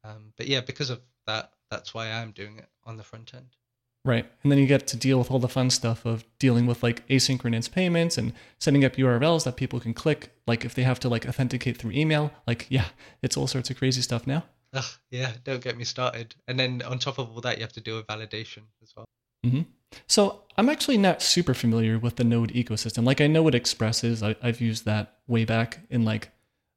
[0.06, 3.56] Um, but yeah, because of that, that's why I'm doing it on the front end.
[4.04, 4.24] Right.
[4.44, 7.06] And then you get to deal with all the fun stuff of dealing with like
[7.08, 10.30] asynchronous payments and setting up URLs that people can click.
[10.46, 12.86] Like if they have to like authenticate through email, like, yeah,
[13.20, 14.44] it's all sorts of crazy stuff now.
[14.72, 16.36] Ugh, yeah, don't get me started.
[16.46, 19.06] And then on top of all that, you have to do a validation as well.
[19.44, 19.62] Mm-hmm.
[20.06, 23.04] So I'm actually not super familiar with the Node ecosystem.
[23.04, 24.22] Like I know what Express is.
[24.22, 26.30] I, have used that way back in like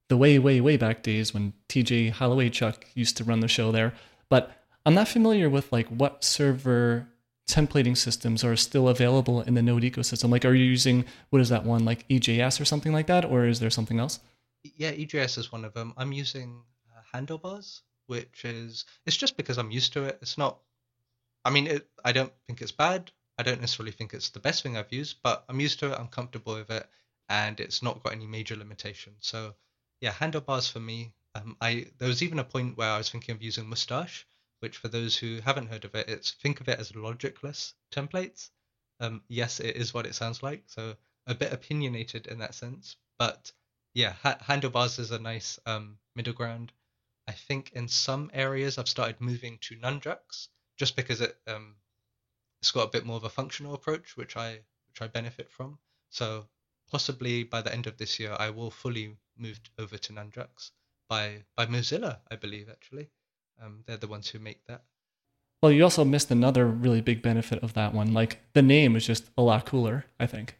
[0.10, 3.94] the way, way, way back days when TJ Holowaychuk used to run the show there.
[4.28, 4.52] But
[4.86, 7.08] I'm not familiar with like what server
[7.50, 10.30] templating systems are still available in the Node ecosystem?
[10.30, 13.46] Like, are you using what is that one like EJS or something like that, or
[13.46, 14.20] is there something else?
[14.64, 15.94] Yeah, EJS is one of them.
[15.98, 16.62] I'm using
[16.96, 20.20] uh, Handlebars, which is it's just because I'm used to it.
[20.22, 20.60] It's not.
[21.44, 23.12] I mean, it, I don't think it's bad.
[23.38, 26.00] I don't necessarily think it's the best thing I've used, but I'm used to it.
[26.00, 26.88] I'm comfortable with it,
[27.30, 29.18] and it's not got any major limitations.
[29.22, 29.56] So,
[30.02, 31.14] yeah, Handlebars for me.
[31.36, 34.26] Um, I there was even a point where I was thinking of using Mustache,
[34.60, 38.50] which for those who haven't heard of it, it's think of it as logicless templates.
[39.00, 40.96] Um, yes, it is what it sounds like, so
[41.28, 42.96] a bit opinionated in that sense.
[43.18, 43.52] But
[43.94, 46.72] yeah, ha- handlebars is a nice um, middle ground.
[47.28, 51.76] I think in some areas I've started moving to Nunjucks just because it um,
[52.62, 55.78] it's got a bit more of a functional approach, which I which I benefit from.
[56.10, 56.48] So
[56.90, 60.72] possibly by the end of this year, I will fully move over to Nunjucks
[61.10, 63.10] by by Mozilla, I believe actually.
[63.62, 64.84] Um, they're the ones who make that.
[65.62, 68.14] Well, you also missed another really big benefit of that one.
[68.14, 70.56] Like the name is just a lot cooler, I think.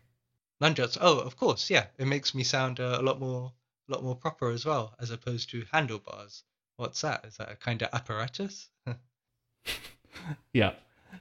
[0.62, 0.98] Nunjucks.
[1.00, 1.86] Oh, of course, yeah.
[1.98, 3.54] It makes me sound uh, a lot more,
[3.88, 6.44] a lot more proper as well, as opposed to handlebars.
[6.76, 7.24] What's that?
[7.26, 8.70] Is that a kind of apparatus?
[10.54, 10.74] yeah.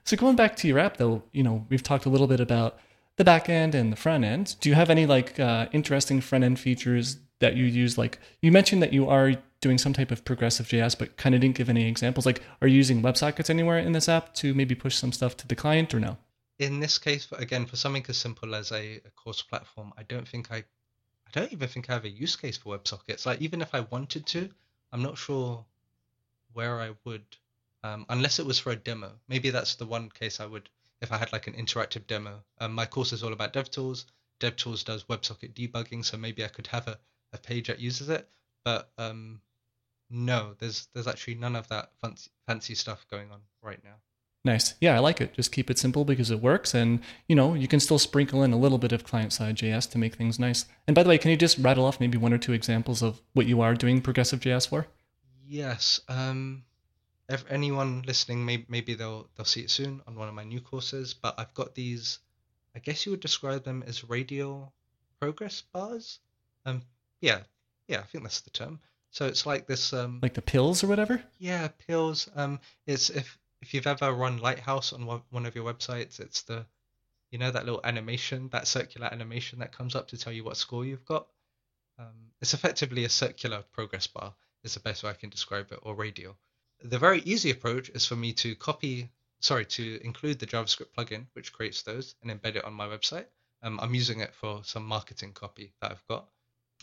[0.05, 2.79] So going back to your app, though, you know, we've talked a little bit about
[3.17, 4.57] the back end and the front end.
[4.61, 7.97] Do you have any like uh, interesting front end features that you use?
[7.99, 11.41] Like you mentioned that you are doing some type of progressive JS, but kind of
[11.41, 12.27] didn't give any examples.
[12.27, 15.49] Like, are you using WebSockets anywhere in this app to maybe push some stuff to
[15.49, 16.17] the client or no?
[16.59, 20.27] In this case, again, for something as simple as a, a course platform, I don't
[20.27, 23.27] think I, I don't even think I have a use case for WebSockets.
[23.27, 24.49] Like, even if I wanted to,
[24.93, 25.65] I'm not sure
[26.53, 27.25] where I would,
[27.83, 29.13] um, unless it was for a demo.
[29.29, 30.69] Maybe that's the one case I would,
[31.01, 32.43] if I had like an interactive demo.
[32.59, 34.05] Um, my course is all about DevTools.
[34.41, 36.99] DevTools does WebSocket debugging, so maybe I could have a,
[37.33, 38.29] a page that uses it.
[38.65, 39.41] But um,
[40.11, 43.97] no, there's there's actually none of that fancy fancy stuff going on right now.
[44.45, 44.75] Nice.
[44.81, 45.35] Yeah, I like it.
[45.35, 48.53] Just keep it simple because it works and you know, you can still sprinkle in
[48.53, 50.65] a little bit of client side JS to make things nice.
[50.87, 53.21] And by the way, can you just rattle off maybe one or two examples of
[53.35, 54.87] what you are doing progressive JS for?
[55.47, 56.01] Yes.
[56.09, 56.65] Um
[57.29, 60.61] if anyone listening maybe maybe they'll they'll see it soon on one of my new
[60.61, 62.21] courses, but I've got these
[62.75, 64.73] I guess you would describe them as radial
[65.21, 66.21] progress bars.
[66.65, 66.83] Um
[67.21, 67.41] yeah,
[67.87, 68.81] yeah, I think that's the term.
[69.11, 71.23] So it's like this um like the pills or whatever?
[71.39, 72.29] Yeah, pills.
[72.35, 76.43] Um it's if if you've ever run Lighthouse on one, one of your websites, it's
[76.43, 76.67] the
[77.31, 80.57] you know that little animation, that circular animation that comes up to tell you what
[80.57, 81.27] score you've got.
[81.99, 84.35] Um, it's effectively a circular progress bar.
[84.65, 86.37] Is the best way I can describe it, or radial.
[86.83, 91.27] The very easy approach is for me to copy, sorry, to include the JavaScript plugin
[91.33, 93.27] which creates those and embed it on my website.
[93.63, 96.29] Um, I'm using it for some marketing copy that I've got,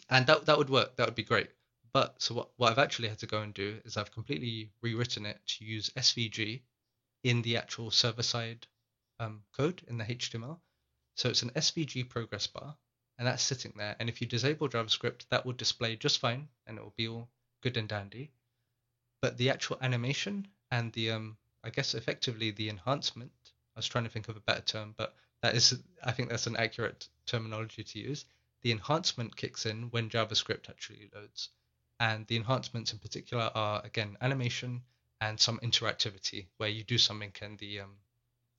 [0.10, 0.96] and that that would work.
[0.96, 1.50] That would be great.
[1.94, 5.26] But so what, what I've actually had to go and do is I've completely rewritten
[5.26, 6.62] it to use SVG
[7.24, 8.68] in the actual server side
[9.20, 10.60] um, code in the HTML.
[11.16, 12.76] So it's an SVG progress bar,
[13.18, 13.96] and that's sitting there.
[14.00, 17.30] And if you disable JavaScript, that will display just fine, and it will be all
[17.62, 18.32] good and dandy.
[19.22, 23.32] But the actual animation and the, um, I guess, effectively the enhancement.
[23.76, 26.48] I was trying to think of a better term, but that is, I think that's
[26.48, 28.26] an accurate terminology to use.
[28.66, 31.50] The enhancement kicks in when JavaScript actually loads
[32.00, 34.82] and the enhancements in particular are again animation
[35.22, 37.92] and some interactivity where you do something and the um,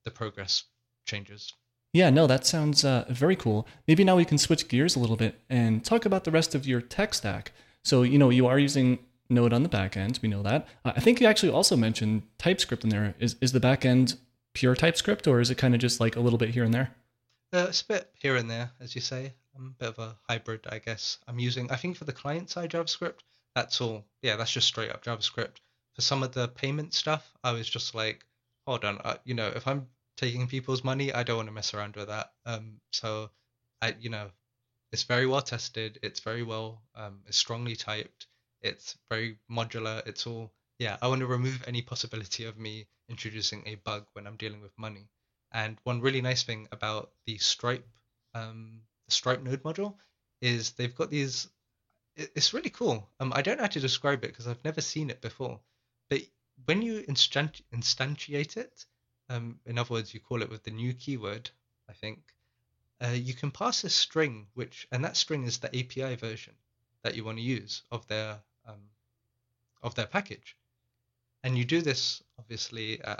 [0.05, 0.63] the progress
[1.05, 1.53] changes.
[1.91, 3.67] Yeah, no, that sounds uh, very cool.
[3.85, 6.65] Maybe now we can switch gears a little bit and talk about the rest of
[6.65, 7.51] your tech stack.
[7.83, 10.19] So, you know, you are using Node on the back end.
[10.21, 10.69] We know that.
[10.85, 13.13] Uh, I think you actually also mentioned TypeScript in there.
[13.19, 14.15] Is is the back end
[14.53, 16.95] pure TypeScript, or is it kind of just like a little bit here and there?
[17.51, 19.33] Uh, it's a bit here and there, as you say.
[19.57, 21.17] I'm a bit of a hybrid, I guess.
[21.27, 23.19] I'm using, I think for the client side JavaScript,
[23.55, 24.05] that's all.
[24.21, 25.57] Yeah, that's just straight up JavaScript.
[25.97, 28.23] for some of the payment stuff, I was just like,
[28.67, 31.73] hold on, uh, you know, if I'm taking people's money, I don't want to mess
[31.73, 32.31] around with that.
[32.45, 33.31] Um, so
[33.81, 34.29] I, you know,
[34.91, 35.97] it's very well tested.
[36.03, 38.27] It's very well, um, it's strongly typed.
[38.61, 40.05] It's very modular.
[40.07, 40.97] It's all, yeah.
[41.01, 44.77] I want to remove any possibility of me introducing a bug when I'm dealing with
[44.77, 45.09] money.
[45.51, 47.87] And one really nice thing about the Stripe,
[48.35, 49.95] um, the Stripe Node module
[50.41, 51.47] is they've got these.
[52.15, 53.07] It's really cool.
[53.19, 55.59] Um, I don't know how to describe it because I've never seen it before.
[56.09, 56.21] But
[56.65, 58.85] when you instant, instantiate it,
[59.29, 61.49] um, in other words, you call it with the new keyword,
[61.89, 62.19] I think,
[63.01, 66.55] uh, you can pass a string, which and that string is the API version
[67.03, 68.81] that you want to use of their um,
[69.83, 70.57] of their package,
[71.43, 73.17] and you do this obviously, uh,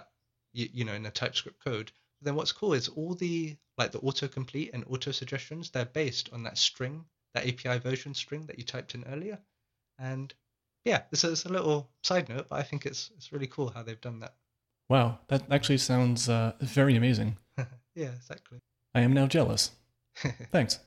[0.53, 1.91] you, you know, in a TypeScript code.
[2.21, 6.43] Then what's cool is all the like the autocomplete and auto suggestions they're based on
[6.43, 9.37] that string, that API version string that you typed in earlier,
[9.99, 10.33] and
[10.85, 13.83] yeah, a, it's a little side note, but I think it's it's really cool how
[13.83, 14.35] they've done that.
[14.89, 17.37] Wow, that actually sounds uh, very amazing.
[17.95, 18.59] yeah, exactly.
[18.95, 19.71] I am now jealous.
[20.51, 20.79] Thanks.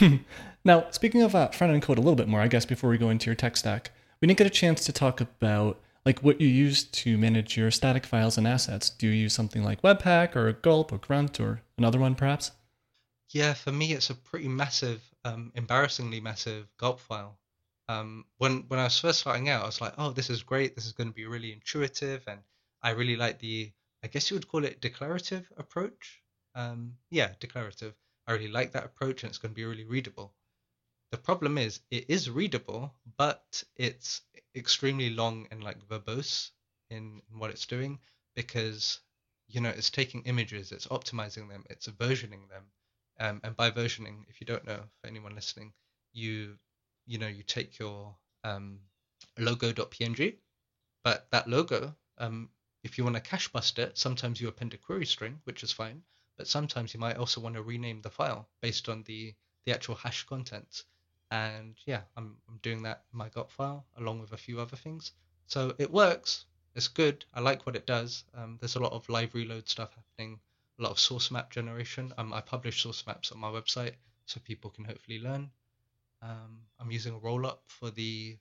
[0.64, 2.98] now, speaking of uh, front end code a little bit more, I guess before we
[2.98, 6.40] go into your tech stack, we didn't get a chance to talk about like what
[6.40, 8.90] you use to manage your static files and assets.
[8.90, 12.52] Do you use something like Webpack or Gulp or Grunt or another one perhaps?
[13.30, 17.38] Yeah, for me, it's a pretty massive, um, embarrassingly massive Gulp file.
[17.88, 20.74] Um, when when I was first starting out, I was like, oh, this is great.
[20.74, 22.40] This is going to be really intuitive, and
[22.82, 23.72] I really like the,
[24.04, 26.22] I guess you would call it declarative approach
[26.54, 27.94] um, yeah, declarative.
[28.26, 30.34] I really like that approach and it's going to be really readable.
[31.12, 34.22] The problem is it is readable, but it's
[34.56, 36.50] extremely long and like verbose
[36.88, 38.00] in, what it's doing
[38.34, 38.98] because
[39.46, 42.64] you know it's taking images, it's optimizing them, it's versioning them.
[43.20, 45.74] Um, and by versioning, if you don't know, for anyone listening,
[46.12, 46.58] you
[47.06, 48.80] you know you take your um,
[49.38, 50.38] logo.png,
[51.04, 52.50] but that logo, um,
[52.84, 55.72] if you want to cache bust it, sometimes you append a query string, which is
[55.72, 56.02] fine
[56.38, 59.34] but sometimes you might also want to rename the file based on the,
[59.66, 60.84] the actual hash contents.
[61.32, 64.76] And yeah, I'm, I'm doing that in my Gulp file along with a few other
[64.76, 65.12] things.
[65.46, 66.44] So it works.
[66.74, 67.24] It's good.
[67.32, 68.24] I like what it does.
[68.34, 70.38] Um, there's a lot of live reload stuff happening,
[70.78, 72.12] a lot of source map generation.
[72.18, 73.94] Um, I publish source maps on my website
[74.26, 75.50] so people can hopefully learn.
[76.20, 78.36] Um, I'm using rollup for the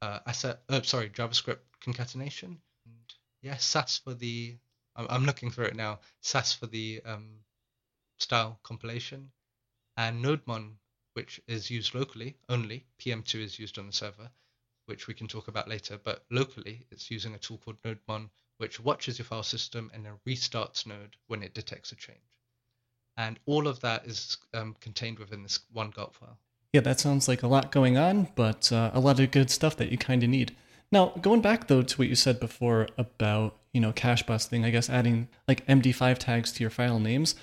[0.00, 2.58] uh, asset, uh, sorry, JavaScript concatenation.
[2.86, 4.56] And yeah, Sass for the
[4.96, 6.00] I'm looking through it now.
[6.20, 7.40] Sass for the um,
[8.18, 9.30] style compilation,
[9.96, 10.72] and NodeMon,
[11.14, 12.84] which is used locally only.
[12.98, 14.30] PM2 is used on the server,
[14.86, 15.98] which we can talk about later.
[16.02, 20.14] But locally, it's using a tool called NodeMon, which watches your file system and then
[20.26, 22.18] restarts Node when it detects a change.
[23.16, 26.38] And all of that is um, contained within this one Gulp file.
[26.72, 29.76] Yeah, that sounds like a lot going on, but uh, a lot of good stuff
[29.76, 30.54] that you kind of need.
[30.92, 34.70] Now, going back though to what you said before about you know, cache busting, I
[34.70, 37.34] guess adding like MD5 tags to your file names.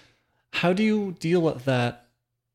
[0.53, 2.06] How do you deal with that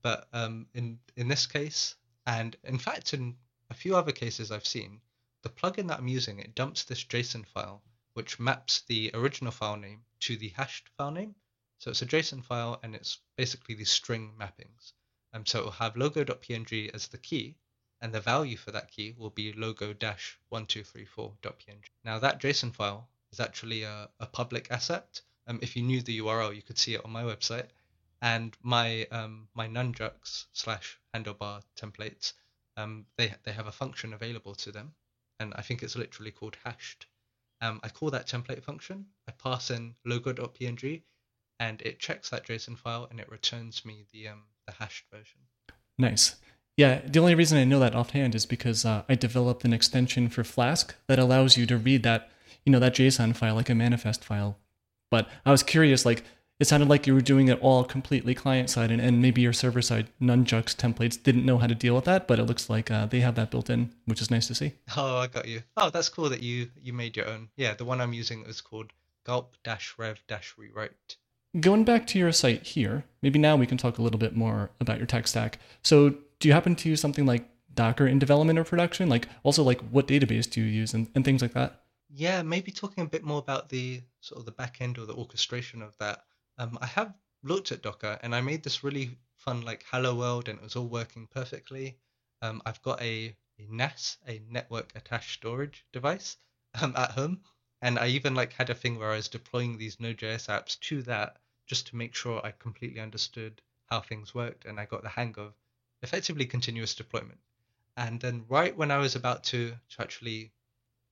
[0.05, 1.95] But um, in in this case,
[2.27, 3.37] and in fact in
[3.71, 5.01] a few other cases I've seen,
[5.41, 7.81] the plugin that I'm using it dumps this JSON file
[8.13, 11.33] which maps the original file name to the hashed file name.
[11.79, 14.93] So it's a JSON file and it's basically these string mappings.
[15.33, 17.57] Um, so it will have logo.png as the key,
[17.99, 21.83] and the value for that key will be logo-1234.png.
[22.03, 25.21] Now that JSON file is actually a, a public asset.
[25.47, 27.69] Um, if you knew the URL, you could see it on my website.
[28.21, 32.33] And my um, my nunjucks slash handlebar templates,
[32.77, 34.93] um, they they have a function available to them,
[35.39, 37.07] and I think it's literally called hashed.
[37.61, 39.05] Um, I call that template function.
[39.27, 41.01] I pass in logo.png,
[41.59, 45.41] and it checks that JSON file and it returns me the um, the hashed version.
[45.97, 46.35] Nice.
[46.77, 50.27] Yeah, the only reason I know that offhand is because uh, I developed an extension
[50.27, 52.29] for Flask that allows you to read that
[52.65, 54.57] you know, that JSON file, like a manifest file.
[55.11, 56.23] But I was curious, like,
[56.59, 59.53] it sounded like you were doing it all completely client side, and, and maybe your
[59.53, 62.89] server side nunjucks templates didn't know how to deal with that, but it looks like
[62.89, 64.73] uh, they have that built in, which is nice to see.
[64.95, 65.63] Oh, I got you.
[65.75, 67.49] Oh, that's cool that you you made your own.
[67.57, 68.91] Yeah, the one I'm using is called
[69.25, 69.57] gulp
[69.97, 70.19] rev
[70.57, 71.17] rewrite.
[71.59, 74.71] Going back to your site here, maybe now we can talk a little bit more
[74.79, 75.59] about your tech stack.
[75.83, 79.09] So, do you happen to use something like Docker in development or production?
[79.09, 81.81] Like, also, like, what database do you use and, and things like that?
[82.09, 85.15] Yeah, maybe talking a bit more about the sort of the back end or the
[85.15, 86.23] orchestration of that.
[86.57, 90.47] Um, I have looked at Docker and I made this really fun like Hello World
[90.47, 91.97] and it was all working perfectly.
[92.41, 96.37] Um, I've got a, a NAS, a network attached storage device,
[96.81, 97.41] um, at home,
[97.81, 101.01] and I even like had a thing where I was deploying these Node.js apps to
[101.03, 101.37] that
[101.67, 105.35] just to make sure I completely understood how things worked and I got the hang
[105.37, 105.53] of
[106.01, 107.39] effectively continuous deployment.
[107.97, 110.53] And then right when I was about to to actually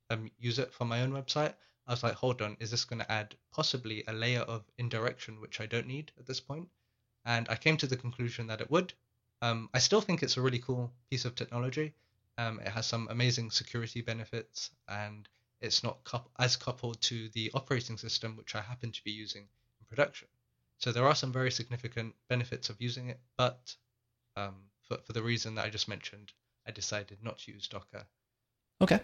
[0.10, 1.56] um, use it for my own website,
[1.88, 5.42] I was like, hold on, is this going to add possibly a layer of indirection
[5.42, 6.70] which I don't need at this point?
[7.26, 8.94] And I came to the conclusion that it would.
[9.42, 11.94] Um, I still think it's a really cool piece of technology.
[12.38, 15.28] Um, it has some amazing security benefits, and
[15.62, 16.00] it's not
[16.40, 20.28] as coupled to the operating system which I happen to be using in production.
[20.78, 23.76] So there are some very significant benefits of using it, but
[24.36, 24.56] um,
[24.88, 26.32] for, for the reason that I just mentioned,
[26.68, 28.06] I decided not to use Docker.
[28.82, 29.00] Okay.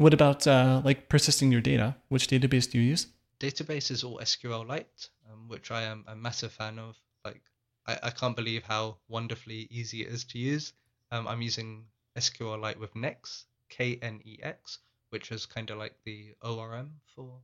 [0.00, 1.94] What about uh, like persisting your data?
[2.08, 3.08] Which database do you use?
[3.38, 6.96] Database is all SQLite, um, which I am a massive fan of.
[7.22, 7.42] Like,
[7.86, 10.72] I, I can't believe how wonderfully easy it is to use.
[11.12, 11.84] Um, I'm using
[12.16, 14.78] SQLite with Knex, K N E X,
[15.10, 17.34] which is kind of like the ORM for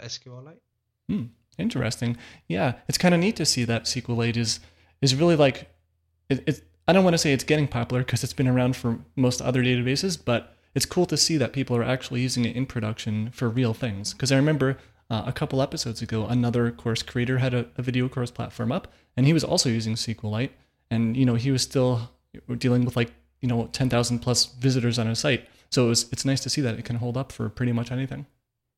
[0.00, 0.58] SQLite.
[1.08, 1.26] Hmm.
[1.58, 2.16] Interesting.
[2.48, 4.58] Yeah, it's kind of neat to see that SQLite is
[5.00, 5.68] is really like
[6.28, 8.98] it, it I don't want to say it's getting popular because it's been around for
[9.14, 12.66] most other databases, but it's cool to see that people are actually using it in
[12.66, 14.12] production for real things.
[14.12, 14.76] Because I remember
[15.08, 18.88] uh, a couple episodes ago, another course creator had a, a, video course platform up,
[19.16, 20.50] and he was also using SQLite,
[20.90, 22.10] and you know he was still
[22.58, 25.46] dealing with like you know 10,000 plus visitors on his site.
[25.70, 27.90] So it was, it's nice to see that it can hold up for pretty much
[27.90, 28.26] anything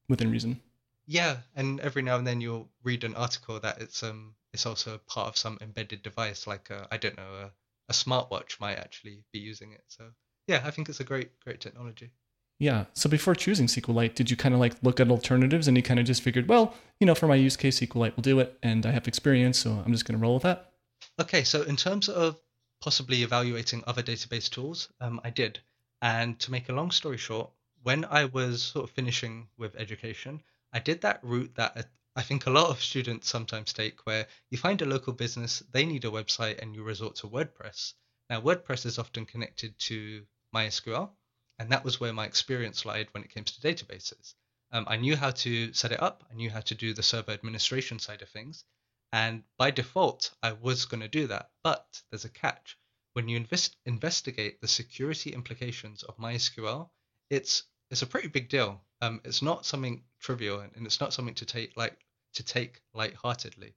[0.09, 0.61] within reason.
[1.07, 4.99] Yeah, and every now and then you'll read an article that it's um it's also
[5.07, 7.51] part of some embedded device, like I I don't know a,
[7.89, 9.85] a smartwatch might actually be using it.
[9.89, 10.11] So
[10.47, 12.11] yeah, I think it's a great great technology.
[12.59, 12.87] Yeah.
[12.95, 16.01] So before choosing SQLite, did you kind of like look at alternatives and you kind
[16.01, 18.87] of just figured, well, you know, for my use case, SQLite will do it, and
[18.87, 20.73] I have experience, so I'm just going to roll with that.
[21.21, 21.45] Okay.
[21.45, 22.41] So in terms of
[22.81, 25.61] possibly evaluating other database tools, um, I did.
[26.01, 27.51] And to make a long story short,
[27.83, 30.43] when I was sort of finishing with education,
[30.73, 34.59] I did that route that I think a lot of students sometimes take, where you
[34.59, 37.93] find a local business, they need a website, and you resort to WordPress.
[38.31, 40.23] Now, WordPress is often connected to
[40.57, 41.11] MySQL,
[41.59, 44.35] and that was where my experience lied when it came to databases.
[44.73, 47.33] Um, I knew how to set it up, I knew how to do the server
[47.33, 48.65] administration side of things,
[49.13, 51.51] and by default, I was going to do that.
[51.63, 52.77] But there's a catch.
[53.13, 56.91] When you invest, investigate the security implications of MySQL,
[57.31, 58.83] it's it's a pretty big deal.
[59.01, 61.99] Um, it's not something trivial, and it's not something to take like
[62.35, 63.75] to take lightheartedly.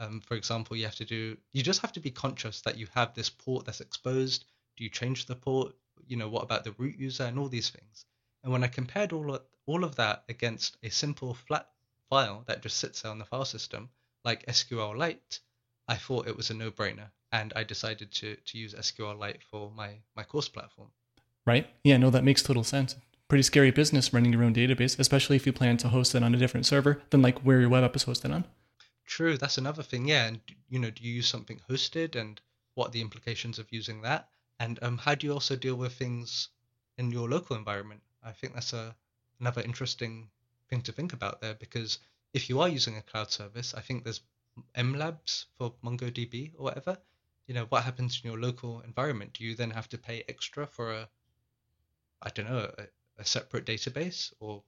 [0.00, 2.86] Um, for example, you have to do you just have to be conscious that you
[2.94, 4.44] have this port that's exposed.
[4.76, 5.74] Do you change the port?
[6.06, 8.04] You know, what about the root user and all these things?
[8.42, 11.68] And when I compared all of, all of that against a simple flat
[12.10, 13.88] file that just sits there on the file system,
[14.24, 15.40] like SQLite,
[15.88, 19.98] I thought it was a no-brainer, and I decided to to use SQLite for my
[20.16, 20.90] my course platform.
[21.44, 21.68] Right?
[21.84, 22.96] Yeah, no, that makes total sense
[23.32, 26.34] pretty scary business running your own database, especially if you plan to host it on
[26.34, 28.44] a different server than like where your web app is hosted on.
[29.06, 30.06] True, that's another thing.
[30.06, 32.38] Yeah, and you know, do you use something hosted, and
[32.74, 34.28] what are the implications of using that?
[34.62, 36.48] And um, how do you also deal with things
[36.96, 38.00] in your local environment?
[38.22, 38.94] I think that's a
[39.40, 40.30] another interesting
[40.68, 41.98] thing to think about there because
[42.32, 44.20] if you are using a cloud service, I think there's
[44.76, 46.96] MLabs for MongoDB or whatever.
[47.48, 49.32] You know, what happens in your local environment?
[49.32, 51.08] Do you then have to pay extra for a,
[52.22, 52.86] I don't know, a,
[53.18, 54.62] a separate database or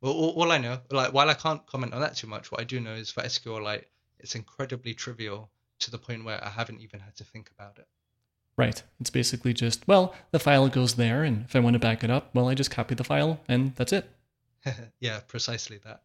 [0.00, 2.60] well, all, all, I know, like while I can't comment on that too much, what
[2.60, 3.86] I do know is for SQLite,
[4.20, 7.88] it's incredibly trivial to the point where I haven't even had to think about it.
[8.56, 8.82] Right.
[9.00, 12.10] It's basically just, well, the file goes there, and if I want to back it
[12.10, 14.08] up, well, I just copy the file, and that's it.
[15.00, 16.02] yeah, precisely that.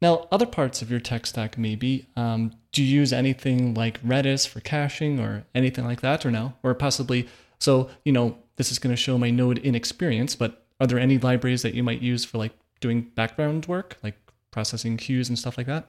[0.00, 4.48] Now, other parts of your tech stack, maybe, um, do you use anything like Redis
[4.48, 6.54] for caching or anything like that, or no?
[6.62, 7.28] Or possibly,
[7.60, 11.18] so, you know, this is going to show my node inexperience, but are there any
[11.18, 14.16] libraries that you might use for like doing background work, like
[14.50, 15.88] processing queues and stuff like that?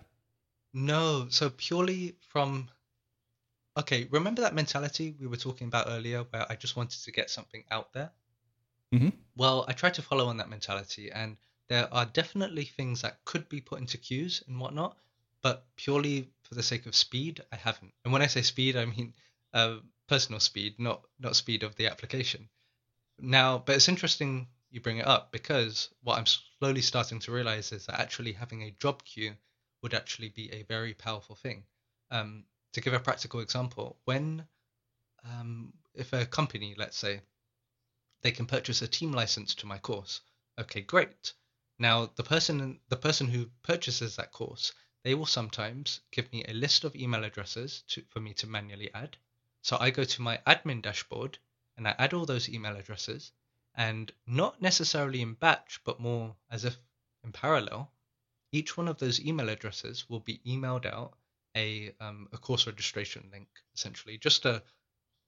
[0.74, 1.28] No.
[1.30, 2.70] So purely from
[3.78, 7.30] okay, remember that mentality we were talking about earlier where I just wanted to get
[7.30, 8.11] something out there?
[8.93, 9.09] Mm-hmm.
[9.36, 13.49] Well, I tried to follow on that mentality, and there are definitely things that could
[13.49, 14.97] be put into queues and whatnot,
[15.41, 17.93] but purely for the sake of speed, I haven't.
[18.03, 19.13] And when I say speed, I mean
[19.53, 22.49] uh, personal speed, not not speed of the application.
[23.19, 27.71] Now, but it's interesting you bring it up because what I'm slowly starting to realize
[27.71, 29.36] is that actually having a job queue
[29.82, 31.63] would actually be a very powerful thing.
[32.09, 34.45] Um, to give a practical example, when
[35.24, 37.21] um, if a company, let's say,
[38.21, 40.21] they can purchase a team license to my course,
[40.59, 41.34] okay, great.
[41.80, 46.53] Now, the person the person who purchases that course, they will sometimes give me a
[46.53, 49.17] list of email addresses to, for me to manually add.
[49.61, 51.38] So I go to my admin dashboard
[51.78, 53.32] and I add all those email addresses,
[53.76, 56.78] and not necessarily in batch, but more as if
[57.24, 57.91] in parallel,
[58.51, 61.17] each one of those email addresses will be emailed out
[61.56, 64.64] a um, a course registration link, essentially, just a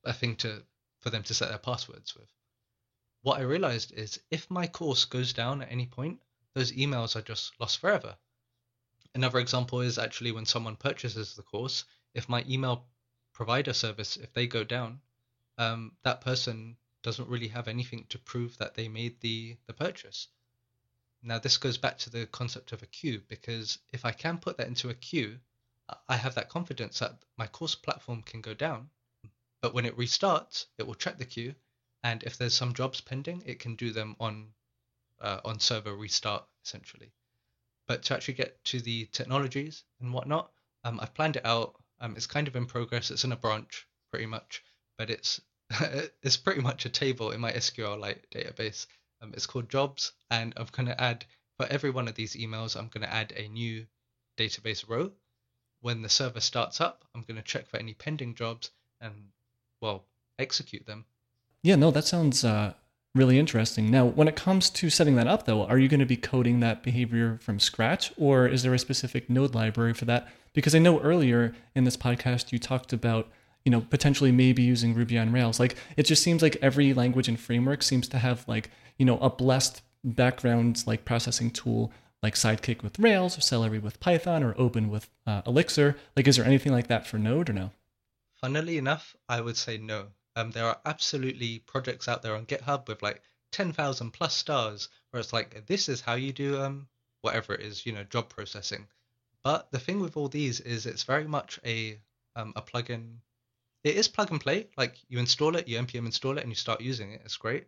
[0.03, 0.63] a thing to
[0.99, 2.29] for them to set their passwords with.
[3.21, 6.19] What I realized is if my course goes down at any point,
[6.53, 8.17] those emails are just lost forever.
[9.13, 12.87] Another example is actually when someone purchases the course, if my email
[13.33, 15.01] provider service, if they go down,
[15.57, 20.27] um, that person doesn't really have anything to prove that they made the, the purchase.
[21.21, 24.57] Now, this goes back to the concept of a queue because if I can put
[24.57, 25.39] that into a queue,
[26.07, 28.89] I have that confidence that my course platform can go down,
[29.61, 31.55] but when it restarts, it will check the queue,
[32.03, 34.53] and if there's some jobs pending, it can do them on
[35.19, 37.11] uh, on server restart essentially.
[37.87, 40.51] But to actually get to the technologies and whatnot,
[40.83, 41.75] um, I've planned it out.
[41.99, 43.11] Um, it's kind of in progress.
[43.11, 44.63] It's in a branch pretty much,
[44.97, 45.39] but it's
[46.23, 48.87] it's pretty much a table in my SQLite database.
[49.21, 51.25] Um, it's called jobs, and I'm going to add
[51.57, 53.85] for every one of these emails, I'm going to add a new
[54.37, 55.11] database row.
[55.85, 59.13] When the server starts up, I'm going to check for any pending jobs and,
[59.81, 60.05] well,
[60.39, 61.05] execute them.
[61.61, 62.73] Yeah, no, that sounds uh,
[63.13, 63.91] really interesting.
[63.91, 66.59] Now, when it comes to setting that up, though, are you going to be coding
[66.61, 70.27] that behavior from scratch, or is there a specific node library for that?
[70.53, 73.29] Because I know earlier in this podcast you talked about
[73.63, 77.27] you know potentially maybe using ruby on rails like it just seems like every language
[77.27, 78.69] and framework seems to have like
[78.99, 81.91] you know a blessed background like processing tool
[82.25, 86.35] like Sidekiq with rails or celery with python or Oban with uh, elixir like is
[86.37, 87.71] there anything like that for node or no
[88.41, 92.87] funnily enough i would say no um, there are absolutely projects out there on github
[92.87, 93.21] with like
[93.51, 96.87] 10000 plus stars where it's like this is how you do um
[97.21, 98.87] whatever it is you know job processing
[99.43, 101.99] but the thing with all these is it's very much a
[102.35, 103.19] um, a plugin
[103.85, 104.67] it is plug and play.
[104.75, 107.21] Like you install it, you npm install it, and you start using it.
[107.23, 107.67] It's great,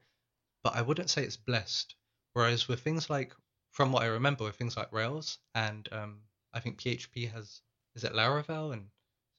[0.64, 1.93] but I wouldn't say it's blessed.
[2.34, 3.34] Whereas with things like,
[3.78, 6.21] from what I remember, with things like Rails and um,
[6.51, 7.61] I think PHP has
[7.93, 8.89] is it Laravel and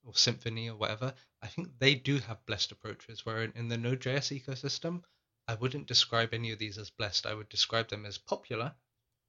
[0.05, 1.13] or Symfony or whatever.
[1.43, 3.27] I think they do have blessed approaches.
[3.27, 5.03] Where in, in the Node.js ecosystem,
[5.49, 7.27] I wouldn't describe any of these as blessed.
[7.27, 8.77] I would describe them as popular,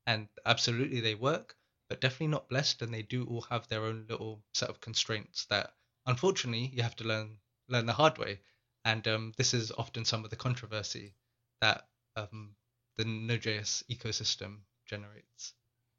[0.05, 1.55] and absolutely they work,
[1.89, 2.83] but definitely not blessed.
[2.83, 5.73] And they do all have their own little set of constraints that
[6.05, 8.41] unfortunately, you have to learn learn the hard way,
[8.85, 11.15] and um, this is often some of the controversy
[11.61, 12.55] that um,
[12.97, 14.59] the Node.js ecosystem
[14.89, 15.53] generates.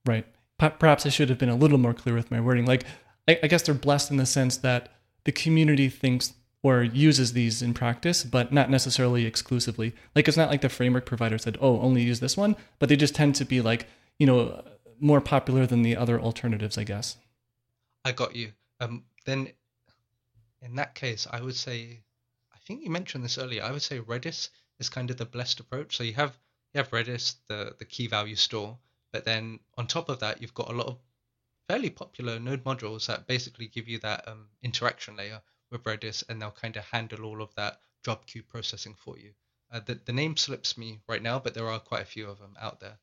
[0.04, 0.26] Right.
[0.58, 2.66] Perhaps I should have been a little more clear with my wording.
[2.66, 2.84] Like,
[3.26, 4.90] I, I guess they're blessed in the sense that
[5.24, 9.94] the community thinks or uses these in practice, but not necessarily exclusively.
[10.14, 12.96] Like, it's not like the framework provider said, "Oh, only use this one," but they
[12.96, 13.86] just tend to be like,
[14.18, 14.62] you know,
[14.98, 17.16] more popular than the other alternatives, I guess.
[18.04, 18.52] I got you.
[18.80, 19.48] Um, then
[20.60, 22.00] in that case, I would say,
[22.52, 23.62] I think you mentioned this earlier.
[23.62, 25.96] I would say Redis is kind of the blessed approach.
[25.96, 26.38] So you have
[26.72, 28.78] you have Redis, the the key value store,
[29.12, 30.98] but then on top of that, you've got a lot of
[31.68, 35.40] fairly popular node modules that basically give you that um, interaction layer
[35.70, 39.32] with Redis, and they'll kind of handle all of that job queue processing for you.
[39.72, 42.38] Uh, the the name slips me right now, but there are quite a few of
[42.38, 42.98] them out there.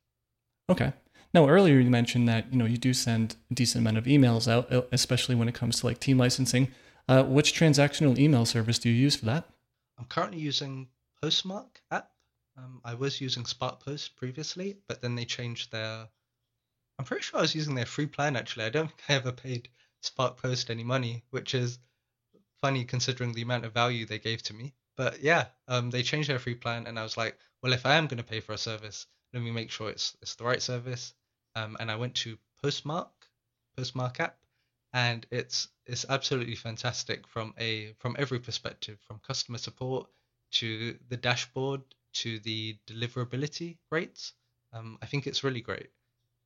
[0.70, 0.92] Okay.
[1.34, 4.48] Now, earlier you mentioned that you know you do send a decent amount of emails
[4.48, 6.68] out, especially when it comes to like team licensing.
[7.08, 9.48] Uh, which transactional email service do you use for that?
[9.98, 10.88] I'm currently using
[11.22, 12.10] Postmark app.
[12.58, 16.08] Um, I was using Spark Post previously, but then they changed their.
[16.98, 18.64] I'm pretty sure I was using their free plan actually.
[18.64, 19.68] I don't think I ever paid
[20.02, 21.78] Spark Post any money, which is
[22.60, 24.74] funny considering the amount of value they gave to me.
[24.96, 27.94] But yeah, um, they changed their free plan, and I was like, well, if I
[27.94, 30.62] am going to pay for a service, let me make sure it's it's the right
[30.62, 31.14] service.
[31.54, 33.12] Um, and I went to Postmark,
[33.76, 34.38] Postmark app,
[34.92, 40.08] and it's it's absolutely fantastic from a from every perspective, from customer support
[40.50, 41.82] to the dashboard
[42.14, 44.32] to the deliverability rates.
[44.72, 45.88] Um, I think it's really great.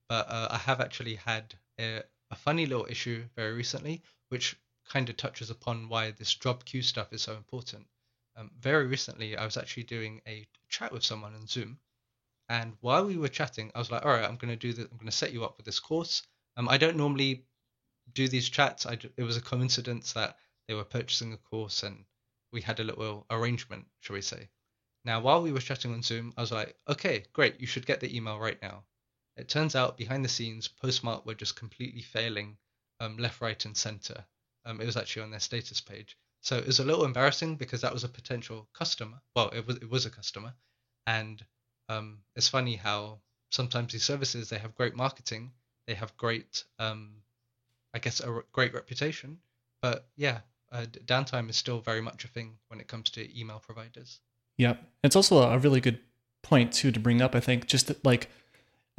[0.08, 4.56] But uh, I have actually had a, a funny little issue very recently, which
[4.88, 7.86] kind of touches upon why this job queue stuff is so important.
[8.36, 11.78] Um, very recently, I was actually doing a chat with someone on Zoom,
[12.48, 14.90] and while we were chatting, I was like, "All right, I'm going to do that.
[14.90, 16.22] I'm going to set you up with this course."
[16.56, 17.44] Um, I don't normally
[18.12, 18.86] do these chats.
[18.86, 20.36] I, it was a coincidence that
[20.68, 22.04] they were purchasing a course and
[22.52, 24.48] we had a little arrangement, shall we say.
[25.04, 28.00] Now, while we were chatting on Zoom, I was like, okay, great, you should get
[28.00, 28.84] the email right now.
[29.36, 32.58] It turns out behind the scenes, Postmark were just completely failing
[33.00, 34.24] um, left, right, and center.
[34.64, 36.16] Um, it was actually on their status page.
[36.42, 39.20] So it was a little embarrassing because that was a potential customer.
[39.34, 40.54] Well, it was it was a customer,
[41.06, 41.44] and
[41.88, 45.52] um, it's funny how sometimes these services they have great marketing,
[45.86, 47.22] they have great, um,
[47.94, 49.40] I guess, a r- great reputation,
[49.80, 50.40] but yeah,
[50.72, 54.20] uh, downtime is still very much a thing when it comes to email providers.
[54.58, 55.98] Yep, it's also a really good
[56.42, 57.34] point too to bring up.
[57.34, 58.28] I think just that, like,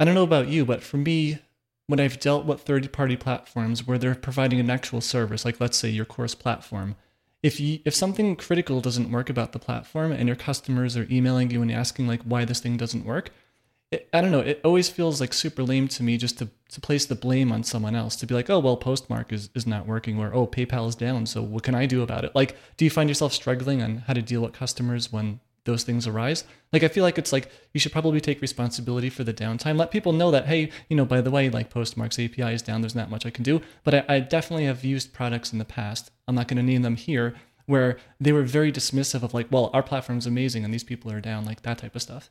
[0.00, 1.38] I don't know about you, but for me,
[1.86, 5.88] when I've dealt with third-party platforms where they're providing an actual service, like let's say
[5.88, 6.96] your course platform,
[7.42, 11.50] if you if something critical doesn't work about the platform and your customers are emailing
[11.50, 13.30] you and asking like why this thing doesn't work,
[13.90, 14.40] it, I don't know.
[14.40, 17.62] It always feels like super lame to me just to to place the blame on
[17.62, 20.88] someone else to be like, oh well, Postmark is is not working, or oh PayPal
[20.88, 22.34] is down, so what can I do about it?
[22.34, 26.06] Like, do you find yourself struggling on how to deal with customers when those things
[26.06, 26.44] arise.
[26.72, 29.78] Like I feel like it's like you should probably take responsibility for the downtime.
[29.78, 32.80] Let people know that hey, you know, by the way, like Postmark's API is down.
[32.80, 33.60] There's not much I can do.
[33.82, 36.10] But I, I definitely have used products in the past.
[36.28, 37.34] I'm not going to name them here
[37.66, 41.20] where they were very dismissive of like, well, our platform's amazing and these people are
[41.20, 42.30] down, like that type of stuff.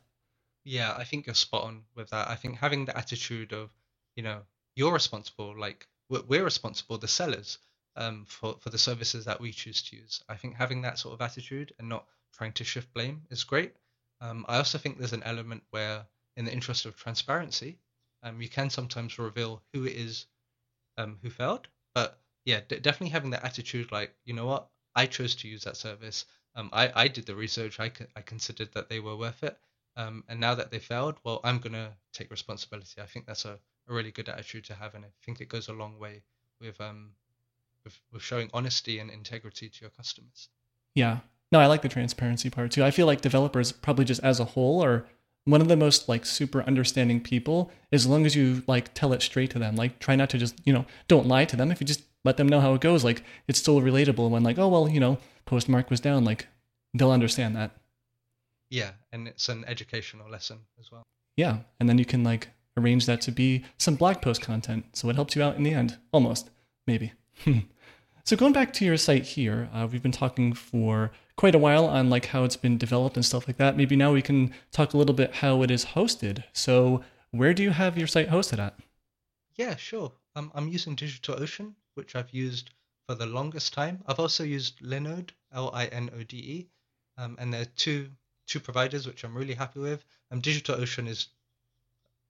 [0.64, 2.28] Yeah, I think you're spot on with that.
[2.28, 3.70] I think having the attitude of,
[4.16, 4.42] you know,
[4.74, 7.58] you're responsible, like we're responsible, the sellers,
[7.96, 10.22] um, for for the services that we choose to use.
[10.28, 13.74] I think having that sort of attitude and not trying to shift blame is great.
[14.20, 16.06] Um, I also think there's an element where,
[16.36, 17.78] in the interest of transparency,
[18.22, 20.26] um, you can sometimes reveal who it is
[20.98, 21.68] um, who failed.
[21.94, 25.64] But yeah, d- definitely having that attitude, like you know what, I chose to use
[25.64, 26.26] that service.
[26.54, 27.80] Um, I I did the research.
[27.80, 29.58] I I considered that they were worth it.
[29.96, 33.00] Um, and now that they failed, well, I'm gonna take responsibility.
[33.00, 35.68] I think that's a, a really good attitude to have, and I think it goes
[35.68, 36.22] a long way
[36.60, 37.10] with um
[37.84, 40.48] with, with showing honesty and integrity to your customers.
[40.94, 41.18] Yeah,
[41.52, 42.84] no, I like the transparency part too.
[42.84, 45.06] I feel like developers probably just as a whole are
[45.44, 49.22] one of the most like super understanding people as long as you like tell it
[49.22, 49.76] straight to them.
[49.76, 51.70] Like try not to just, you know, don't lie to them.
[51.70, 54.58] If you just let them know how it goes, like it's still relatable when like,
[54.58, 56.48] oh well, you know, postmark was down, like
[56.94, 57.72] they'll understand that.
[58.74, 61.04] Yeah, and it's an educational lesson as well.
[61.36, 65.08] Yeah, and then you can like arrange that to be some blog post content, so
[65.08, 66.50] it helps you out in the end, almost,
[66.84, 67.12] maybe.
[68.24, 71.86] so going back to your site here, uh, we've been talking for quite a while
[71.86, 73.76] on like how it's been developed and stuff like that.
[73.76, 76.42] Maybe now we can talk a little bit how it is hosted.
[76.52, 78.76] So where do you have your site hosted at?
[79.54, 80.10] Yeah, sure.
[80.34, 82.70] Um, I'm using DigitalOcean, which I've used
[83.06, 84.02] for the longest time.
[84.06, 86.66] I've also used Linode, L-I-N-O-D-E,
[87.18, 88.10] um, and there are two
[88.46, 90.04] two providers which I'm really happy with.
[90.30, 91.28] Um, DigitalOcean is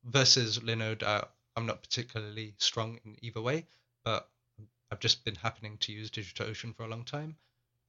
[0.04, 1.02] versus Linode.
[1.02, 1.22] Uh,
[1.56, 3.66] I'm not particularly strong in either way,
[4.04, 4.28] but
[4.90, 7.36] I've just been happening to use DigitalOcean for a long time.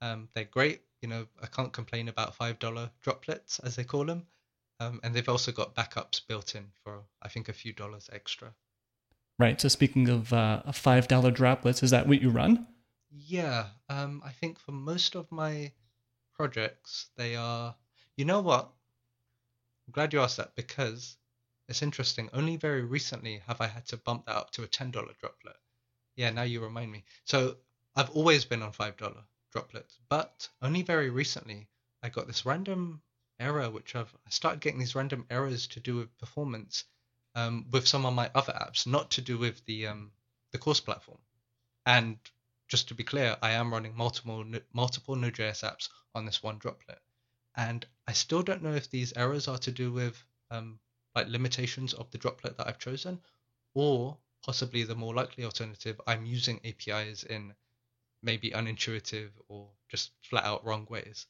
[0.02, 0.82] Um, they're great.
[1.02, 4.26] You know, I can't complain about five dollar droplets as they call them,
[4.80, 8.54] um, and they've also got backups built in for I think a few dollars extra.
[9.38, 9.60] Right.
[9.60, 12.68] So speaking of uh, five dollar droplets, is that what you run?
[13.12, 13.68] Yeah.
[13.90, 15.72] Um, I think for most of my
[16.34, 17.76] projects, they are.
[18.18, 18.72] You know what?
[19.88, 21.18] I'm glad you asked that because
[21.68, 22.30] it's interesting.
[22.34, 25.58] Only very recently have I had to bump that up to a ten dollar droplet.
[26.16, 27.04] Yeah, now you remind me.
[27.26, 27.58] So
[27.96, 29.98] I've always been on five dollar droplets.
[30.10, 31.68] But only very recently,
[32.04, 33.02] I got this random
[33.40, 36.86] error, which I've I started getting these random errors to do with performance
[37.36, 40.12] um, with some of my other apps, not to do with the um,
[40.52, 41.20] the course platform.
[41.86, 42.18] And
[42.68, 47.00] just to be clear, I am running multiple multiple Node.js apps on this one droplet,
[47.56, 50.80] and I still don't know if these errors are to do with um,
[51.16, 53.22] like limitations of the droplet that I've chosen,
[53.74, 57.54] or possibly the more likely alternative, I'm using APIs in
[58.22, 61.28] maybe unintuitive or just flat out wrong ways.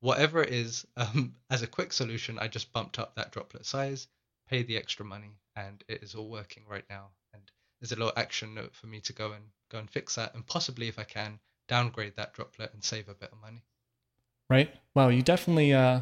[0.00, 4.08] Whatever it is, um, as a quick solution, I just bumped up that droplet size,
[4.48, 7.10] paid the extra money, and it is all working right now.
[7.32, 7.42] And
[7.80, 10.46] there's a little action note for me to go and go and fix that, and
[10.46, 13.62] possibly, if I can, downgrade that droplet and save a bit of money.
[14.48, 14.74] Right.
[14.94, 15.08] Wow.
[15.08, 16.00] You definitely uh,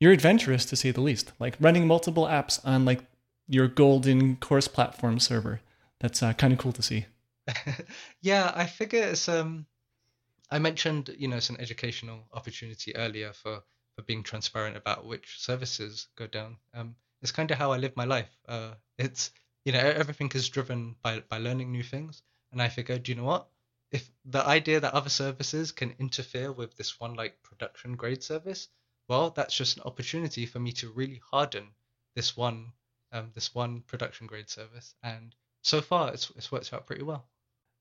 [0.00, 1.32] you're adventurous to say the least.
[1.38, 3.04] Like running multiple apps on like
[3.48, 5.60] your golden course platform server.
[6.00, 7.06] That's uh, kind of cool to see.
[8.22, 9.66] yeah, I figure it's um
[10.50, 13.62] I mentioned, you know, it's an educational opportunity earlier for,
[13.96, 16.58] for being transparent about which services go down.
[16.74, 18.30] Um, it's kind of how I live my life.
[18.46, 19.30] Uh, it's,
[19.64, 22.22] you know, everything is driven by, by learning new things.
[22.52, 23.48] And I figured, do you know what?
[23.94, 28.68] If the idea that other services can interfere with this one like production grade service,
[29.08, 31.68] well, that's just an opportunity for me to really harden
[32.16, 32.72] this one,
[33.12, 34.94] um, this one production grade service.
[35.04, 37.24] And so far, it's it's worked out pretty well.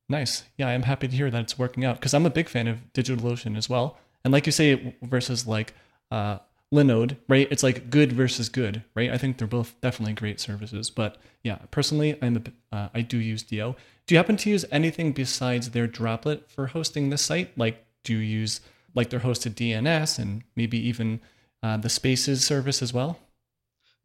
[0.08, 0.44] Nice.
[0.58, 2.78] Yeah, I'm happy to hear that it's working out because I'm a big fan of
[2.94, 3.98] DigitalOcean as well.
[4.24, 5.74] And like you say, versus like
[6.12, 6.38] uh,
[6.74, 7.48] Linode, right?
[7.52, 9.12] It's like good versus good, right?
[9.12, 10.90] I think they're both definitely great services.
[10.90, 13.76] But yeah, personally, I'm a, uh, I do use Dio.
[14.08, 17.56] Do you happen to use anything besides their droplet for hosting this site?
[17.56, 18.60] Like, do you use
[18.96, 21.22] like their hosted DNS and maybe even
[21.62, 23.20] uh, the Spaces service as well?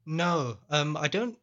[0.04, 1.38] No, um, I don't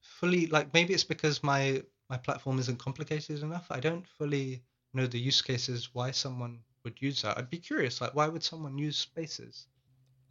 [0.00, 3.66] fully like maybe it's because my my platform isn't complicated enough.
[3.70, 4.62] I don't fully
[4.94, 7.36] know the use cases why someone would use that.
[7.36, 9.66] I'd be curious, like why would someone use Spaces?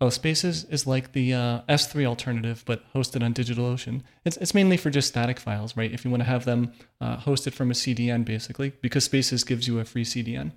[0.02, 4.02] Oh, Spaces is like the uh, S3 alternative, but hosted on DigitalOcean.
[4.26, 5.92] It's, it's mainly for just static files, right?
[5.92, 9.68] If you want to have them uh, hosted from a CDN, basically, because Spaces gives
[9.68, 10.54] you a free CDN.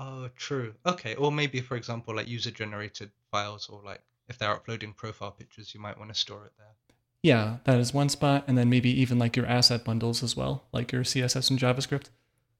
[0.00, 0.74] Oh, true.
[0.84, 5.72] Okay, or maybe, for example, like user-generated files, or like if they're uploading profile pictures,
[5.72, 6.74] you might want to store it there.
[7.22, 10.64] Yeah, that is one spot, and then maybe even like your asset bundles as well,
[10.72, 12.08] like your CSS and JavaScript.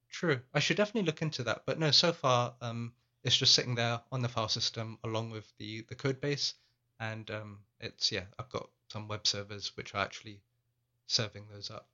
[0.09, 0.39] True.
[0.55, 1.63] I should definitely look into that.
[1.67, 2.93] But no, so far, um,
[3.25, 6.55] it's just sitting there on the file system along with the the code base,
[7.01, 10.41] and um, it's yeah, I've got some web servers which are actually
[11.07, 11.89] serving those up.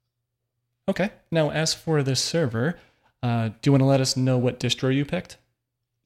[0.89, 1.11] Okay.
[1.31, 2.79] Now, as for the server,
[3.23, 5.37] uh, do you want to let us know what distro you picked?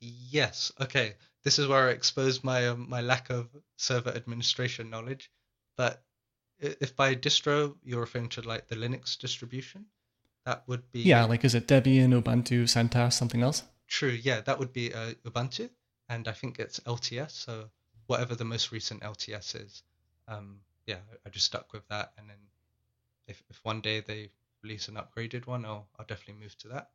[0.00, 0.72] Yes.
[0.80, 1.14] Okay.
[1.44, 5.30] This is where I expose my um, my lack of server administration knowledge.
[5.76, 6.02] But
[6.58, 9.86] if by distro you're referring to like the Linux distribution,
[10.46, 11.24] that would be yeah.
[11.24, 13.62] Like, is it Debian, Ubuntu, CentOS, something else?
[13.92, 15.68] True, yeah, that would be uh, Ubuntu,
[16.08, 17.32] and I think it's LTS.
[17.32, 17.68] So
[18.06, 19.82] whatever the most recent LTS is,
[20.28, 22.14] um, yeah, I just stuck with that.
[22.16, 22.38] And then
[23.28, 24.30] if if one day they
[24.62, 26.88] release an upgraded one, I'll I'll definitely move to that.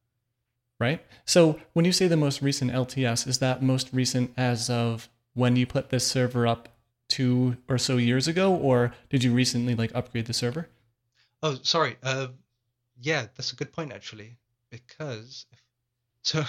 [0.80, 1.06] Right.
[1.24, 5.56] So when you say the most recent LTS, is that most recent as of when
[5.56, 6.68] you put this server up
[7.10, 10.68] two or so years ago, or did you recently like upgrade the server?
[11.44, 11.98] Oh, sorry.
[12.02, 12.30] Uh,
[13.00, 14.38] yeah, that's a good point actually,
[14.72, 15.62] because if,
[16.24, 16.44] so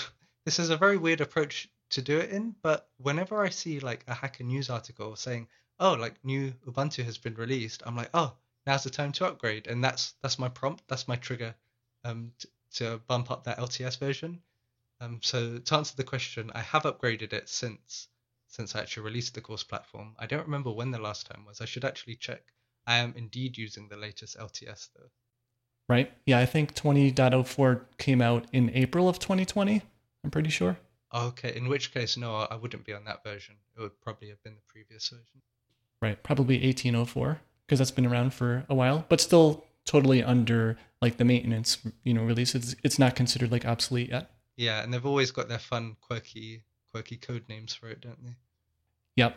[0.48, 4.02] this is a very weird approach to do it in, but whenever I see like
[4.08, 5.46] a hacker news article saying,
[5.78, 8.34] "Oh, like new Ubuntu has been released," I'm like, "Oh,
[8.66, 11.54] now's the time to upgrade," and that's that's my prompt, that's my trigger,
[12.02, 14.40] um, t- to bump up that LTS version.
[15.02, 18.08] Um, so to answer the question, I have upgraded it since
[18.46, 20.16] since I actually released the course platform.
[20.18, 21.60] I don't remember when the last time was.
[21.60, 22.42] I should actually check.
[22.86, 25.10] I am indeed using the latest LTS though.
[25.90, 26.10] Right?
[26.24, 29.82] Yeah, I think 20.04 came out in April of 2020.
[30.28, 30.76] I'm pretty sure.
[31.14, 33.54] Okay, in which case, no, I wouldn't be on that version.
[33.74, 35.40] It would probably have been the previous version.
[36.02, 41.16] Right, probably 1804 because that's been around for a while, but still totally under like
[41.16, 42.54] the maintenance, you know, release.
[42.54, 44.30] It's, it's not considered like obsolete yet.
[44.58, 48.34] Yeah, and they've always got their fun, quirky, quirky code names for it, don't they?
[49.16, 49.34] Yep.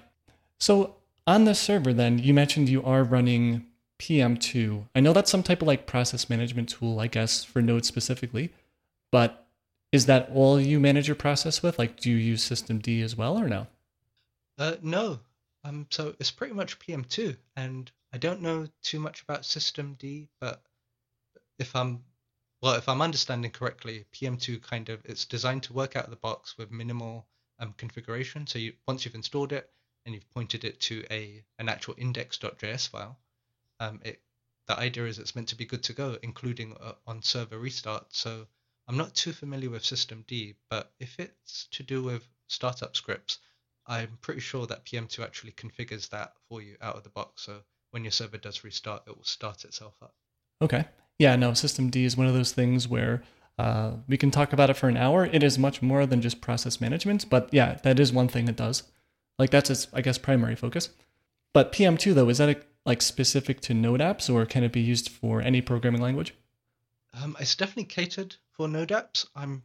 [0.59, 3.65] So on the server, then you mentioned you are running
[3.97, 4.87] PM2.
[4.93, 8.51] I know that's some type of like process management tool, I guess, for Node specifically,
[9.09, 9.47] but
[9.91, 11.77] is that all you manage your process with?
[11.77, 13.67] Like, do you use systemd as well or no?
[14.57, 15.19] Uh, no.
[15.63, 20.63] Um, so it's pretty much PM2, and I don't know too much about systemd, but
[21.59, 22.03] if I'm
[22.61, 26.15] well, if I'm understanding correctly, PM2 kind of it's designed to work out of the
[26.15, 27.25] box with minimal
[27.59, 28.45] um, configuration.
[28.45, 29.69] So you, once you've installed it
[30.05, 33.19] and you've pointed it to a an actual index.js file,
[33.79, 34.21] um, it
[34.67, 38.13] the idea is it's meant to be good to go, including uh, on server restart.
[38.13, 38.47] So
[38.87, 43.39] I'm not too familiar with systemd, but if it's to do with startup scripts,
[43.87, 47.43] I'm pretty sure that PM2 actually configures that for you out of the box.
[47.43, 47.61] So
[47.91, 50.13] when your server does restart, it will start itself up.
[50.61, 50.85] Okay.
[51.19, 53.23] Yeah, no, systemd is one of those things where
[53.57, 55.25] uh, we can talk about it for an hour.
[55.25, 58.55] It is much more than just process management, but yeah, that is one thing it
[58.55, 58.83] does.
[59.37, 60.89] Like that's its, I guess, primary focus.
[61.53, 65.09] But PM2 though, is that like specific to Node apps, or can it be used
[65.09, 66.33] for any programming language?
[67.13, 69.25] Um, it's definitely catered for Node apps.
[69.35, 69.63] I'm,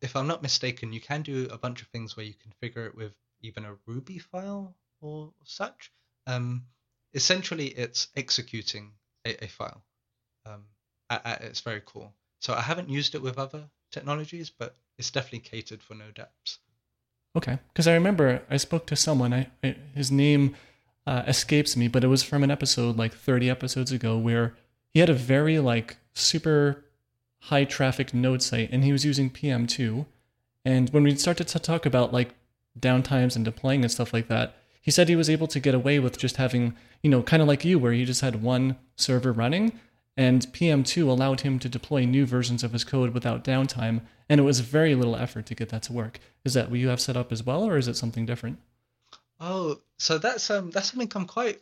[0.00, 2.94] if I'm not mistaken, you can do a bunch of things where you configure it
[2.94, 5.92] with even a Ruby file or such.
[6.26, 6.66] Um,
[7.14, 8.92] essentially, it's executing
[9.24, 9.82] a, a file.
[10.44, 10.64] Um,
[11.10, 12.12] at, at its very core.
[12.40, 16.58] So I haven't used it with other technologies, but it's definitely catered for Node apps.
[17.36, 19.32] Okay, because I remember I spoke to someone.
[19.32, 20.56] I, I his name
[21.06, 24.54] uh, escapes me, but it was from an episode like 30 episodes ago where
[24.92, 26.84] he had a very like super
[27.40, 30.06] high traffic node site and he was using PM2.
[30.64, 32.34] And when we started to talk about like
[32.78, 35.98] downtimes and deploying and stuff like that, he said he was able to get away
[35.98, 39.32] with just having, you know, kind of like you, where he just had one server
[39.32, 39.78] running
[40.16, 44.44] and PM2 allowed him to deploy new versions of his code without downtime, and it
[44.44, 46.18] was very little effort to get that to work.
[46.44, 48.58] Is that what you have set up as well, or is it something different?
[49.38, 51.60] Oh, so that's um that's something I'm quite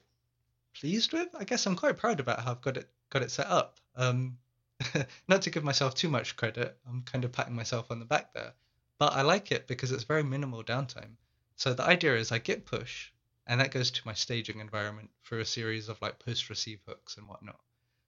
[0.79, 1.29] pleased with.
[1.37, 3.79] I guess I'm quite proud about how I've got it got it set up.
[3.97, 4.39] Um,
[5.29, 8.33] not to give myself too much credit, I'm kind of patting myself on the back
[8.35, 8.53] there,
[8.99, 11.17] but I like it because it's very minimal downtime.
[11.57, 13.13] So the idea is I git push,
[13.47, 17.17] and that goes to my staging environment for a series of like post receive hooks
[17.17, 17.61] and whatnot.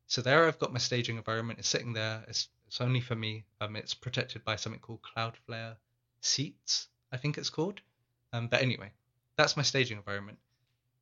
[0.09, 1.59] So there I've got my staging environment.
[1.59, 2.25] It's sitting there.
[2.29, 3.45] It's, it's only for me.
[3.61, 5.77] Um, it's protected by something called Cloudflare
[6.21, 7.81] Seats, I think it's called.
[8.33, 8.93] Um, but anyway,
[9.37, 10.39] that's my staging environment.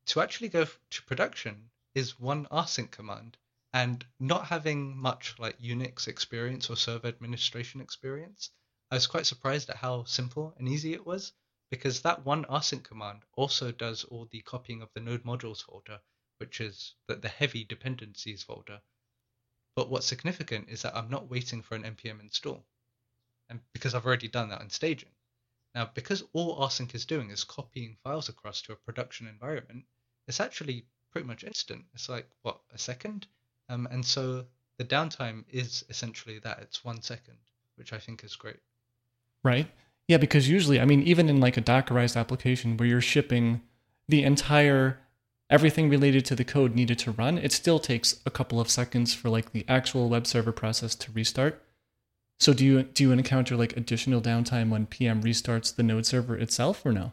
[0.06, 3.36] To actually go to production is one rsync command,
[3.74, 8.50] And not having much like Unix experience or server administration experience,
[8.88, 11.32] I was quite surprised at how simple and easy it was
[11.72, 16.00] because that one rsync command also does all the copying of the node modules folder,
[16.38, 18.80] which is the, the heavy dependencies folder.
[19.74, 22.64] But what's significant is that I'm not waiting for an npm install,
[23.48, 25.10] and because I've already done that in staging.
[25.74, 29.84] Now, because all rsync is doing is copying files across to a production environment,
[30.28, 31.86] it's actually pretty much instant.
[31.92, 33.26] It's like what a second,
[33.68, 34.44] um, and so
[34.78, 36.58] the downtime is essentially that.
[36.60, 37.38] It's one second,
[37.76, 38.60] which I think is great.
[39.42, 39.68] Right.
[40.08, 43.62] Yeah, because usually, I mean, even in like a Dockerized application where you're shipping
[44.08, 44.98] the entire
[45.50, 49.14] everything related to the code needed to run, it still takes a couple of seconds
[49.14, 51.62] for like the actual web server process to restart.
[52.40, 56.36] So do you do you encounter like additional downtime when PM restarts the node server
[56.36, 57.12] itself or no?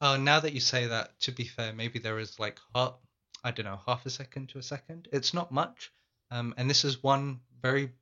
[0.00, 2.94] Oh, now that you say that, to be fair, maybe there is like half,
[3.44, 5.06] I don't know, half a second to a second.
[5.12, 5.92] It's not much,
[6.30, 7.92] um, and this is one very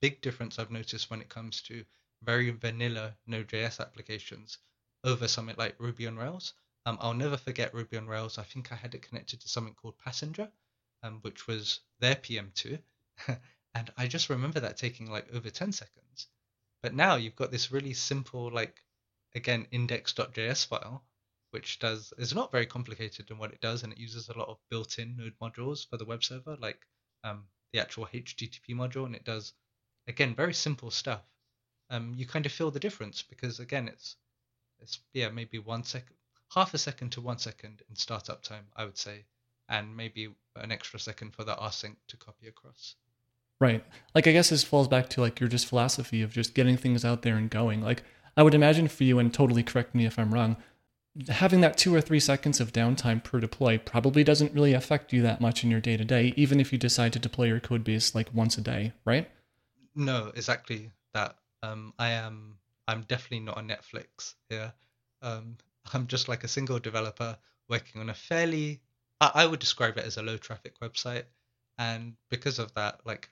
[0.00, 1.84] big difference I've noticed when it comes to
[2.22, 4.58] very vanilla Node.js applications
[5.04, 6.54] over something like Ruby on Rails.
[6.86, 8.38] Um, I'll never forget Ruby on Rails.
[8.38, 10.50] I think I had it connected to something called Passenger,
[11.02, 12.78] um, which was their PM2.
[13.74, 16.28] and I just remember that taking like over 10 seconds.
[16.82, 18.82] But now you've got this really simple, like,
[19.34, 21.04] again, index.js file,
[21.50, 24.48] which does is not very complicated in what it does, and it uses a lot
[24.48, 26.80] of built-in node modules for the web server, like
[27.24, 29.52] um, the actual HTTP module, and it does,
[30.06, 31.22] again, very simple stuff
[31.90, 34.16] um, you kind of feel the difference because again, it's
[34.80, 36.16] it's yeah maybe one second,
[36.54, 39.24] half a second to one second in startup time, I would say,
[39.68, 42.96] and maybe an extra second for the rsync to copy across.
[43.60, 43.84] Right.
[44.14, 47.04] Like I guess this falls back to like your just philosophy of just getting things
[47.04, 47.82] out there and going.
[47.82, 48.02] Like
[48.36, 50.56] I would imagine for you, and totally correct me if I'm wrong,
[51.28, 55.22] having that two or three seconds of downtime per deploy probably doesn't really affect you
[55.22, 57.82] that much in your day to day, even if you decide to deploy your code
[57.82, 59.28] base like once a day, right?
[59.94, 61.36] No, exactly that.
[61.62, 64.72] Um, I am I'm definitely not a Netflix here.
[65.22, 65.56] Um,
[65.92, 67.36] I'm just like a single developer
[67.68, 68.80] working on a fairly
[69.20, 71.24] I, I would describe it as a low traffic website,
[71.78, 73.28] and because of that, like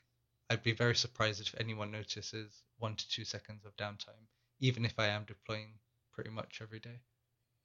[0.50, 4.26] I'd be very surprised if anyone notices one to two seconds of downtime,
[4.60, 5.74] even if I am deploying
[6.12, 7.00] pretty much every day.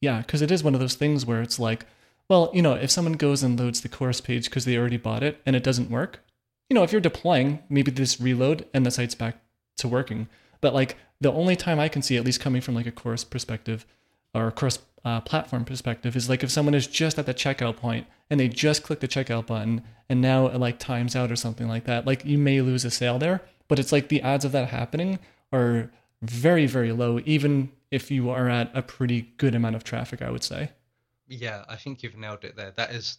[0.02, 1.86] Yeah, because it is one of those things where it's like,
[2.28, 5.24] well, you know, if someone goes and loads the course page because they already bought
[5.24, 6.24] it and it doesn't work,
[6.70, 9.38] you know, if you're deploying, maybe this reload and the site's back
[9.78, 10.28] to working.
[10.60, 13.24] But like the only time I can see, at least coming from like a course
[13.24, 13.86] perspective
[14.34, 17.78] or a course uh, platform perspective, is like if someone is just at the checkout
[17.78, 21.36] point and they just click the checkout button and now it like times out or
[21.36, 23.42] something like that, like you may lose a sale there.
[23.68, 25.20] But it's like the odds of that happening
[25.52, 25.92] are
[26.22, 30.32] very, very low, even if you are at a pretty good amount of traffic, I
[30.32, 30.72] would say.
[31.28, 32.72] Yeah, I think you've nailed it there.
[32.72, 33.18] That is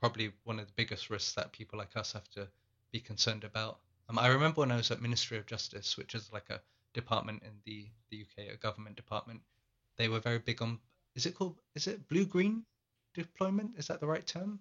[0.00, 2.48] probably one of the biggest risks that people like us have to
[2.92, 3.78] be concerned about.
[4.08, 6.60] Um, I remember when I was at Ministry of Justice, which is like a
[6.94, 9.40] department in the, the UK, a government department,
[9.96, 10.78] they were very big on.
[11.14, 11.56] Is it called?
[11.74, 12.64] Is it blue green
[13.14, 13.72] deployment?
[13.76, 14.60] Is that the right term?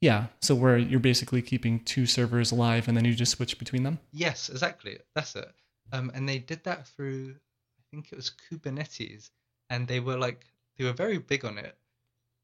[0.00, 0.26] Yeah.
[0.40, 3.98] So where you're basically keeping two servers alive and then you just switch between them.
[4.12, 4.98] Yes, exactly.
[5.14, 5.50] That's it.
[5.92, 7.36] Um, and they did that through,
[7.90, 9.30] think it was Kubernetes,
[9.68, 11.76] and they were like they were very big on it.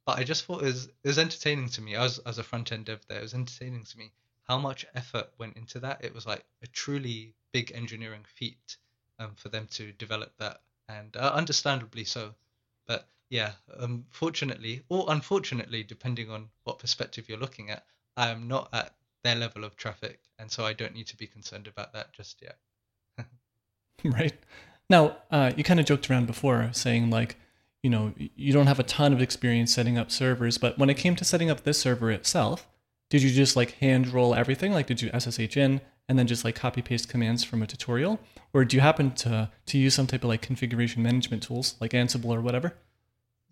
[0.04, 1.96] But I just thought it was it was entertaining to me.
[1.96, 3.18] I was as a front end dev there.
[3.18, 4.12] It was entertaining to me
[4.44, 6.04] how much effort went into that.
[6.04, 8.76] It was like a truly big engineering feat
[9.18, 12.34] um, for them to develop that, and uh, understandably so.
[12.86, 17.84] But yeah, um, fortunately or unfortunately, depending on what perspective you're looking at,
[18.16, 21.26] I am not at their level of traffic, and so I don't need to be
[21.26, 22.58] concerned about that just yet.
[24.04, 24.34] right.
[24.88, 27.36] Now, uh, you kind of joked around before saying like,
[27.82, 30.96] you know, you don't have a ton of experience setting up servers, but when it
[30.96, 32.66] came to setting up this server itself,
[33.08, 34.72] did you just like hand roll everything?
[34.72, 38.20] Like, did you SSH in and then just like copy paste commands from a tutorial,
[38.52, 41.92] or do you happen to to use some type of like configuration management tools like
[41.92, 42.74] Ansible or whatever?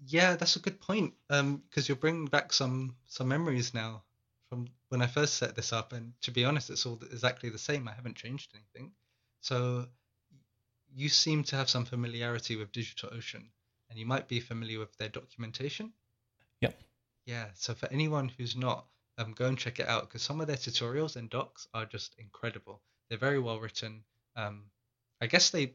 [0.06, 1.14] Yeah, that's a good point.
[1.30, 4.02] Um, because you're bringing back some some memories now
[4.48, 7.58] from when I first set this up, and to be honest, it's all exactly the
[7.58, 7.88] same.
[7.88, 8.92] I haven't changed anything.
[9.40, 9.86] So
[10.94, 13.44] you seem to have some familiarity with DigitalOcean,
[13.90, 15.92] and you might be familiar with their documentation.
[16.60, 16.80] Yep.
[17.26, 17.46] Yeah.
[17.54, 18.86] So for anyone who's not,
[19.18, 22.14] um, go and check it out because some of their tutorials and docs are just
[22.18, 22.82] incredible.
[23.08, 24.04] They're very well written.
[24.36, 24.64] Um,
[25.20, 25.74] I guess they,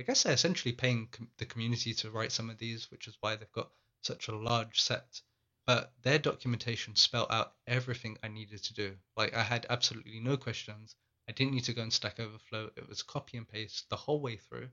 [0.00, 3.16] I guess they're essentially paying com- the community to write some of these, which is
[3.20, 3.70] why they've got
[4.02, 5.20] such a large set.
[5.66, 8.96] But their documentation spelled out everything I needed to do.
[9.16, 10.96] Like I had absolutely no questions.
[11.32, 12.72] I didn't need to go in Stack Overflow.
[12.76, 14.68] It was copy and paste the whole way through,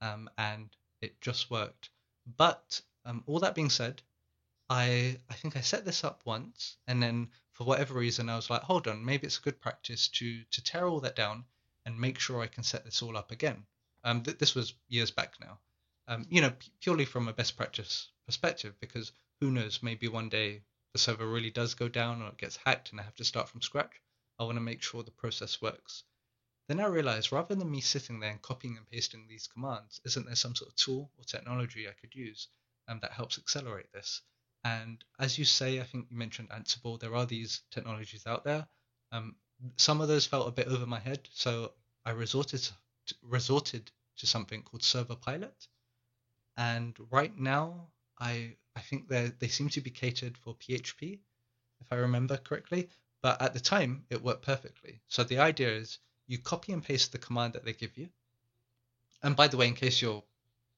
[0.00, 0.68] um, and
[1.00, 1.90] it just worked.
[2.36, 4.02] But um, all that being said,
[4.68, 8.50] I I think I set this up once, and then for whatever reason, I was
[8.50, 11.44] like, hold on, maybe it's a good practice to to tear all that down
[11.86, 13.64] and make sure I can set this all up again.
[14.02, 15.60] Um, th- this was years back now.
[16.08, 20.28] Um, you know, p- purely from a best practice perspective, because who knows, maybe one
[20.28, 23.24] day the server really does go down or it gets hacked and I have to
[23.24, 23.92] start from scratch.
[24.38, 26.04] I want to make sure the process works.
[26.68, 30.26] Then I realized rather than me sitting there and copying and pasting these commands, isn't
[30.26, 32.48] there some sort of tool or technology I could use
[32.88, 34.22] um, that helps accelerate this?
[34.64, 38.66] And as you say, I think you mentioned Ansible, there are these technologies out there.
[39.12, 39.36] Um,
[39.76, 41.72] some of those felt a bit over my head, so
[42.04, 45.68] I resorted to, resorted to something called Server Pilot.
[46.56, 51.20] And right now, I I think they they seem to be catered for PHP,
[51.80, 52.88] if I remember correctly.
[53.24, 55.00] But at the time, it worked perfectly.
[55.08, 58.10] So the idea is you copy and paste the command that they give you.
[59.22, 60.22] And by the way, in case you're,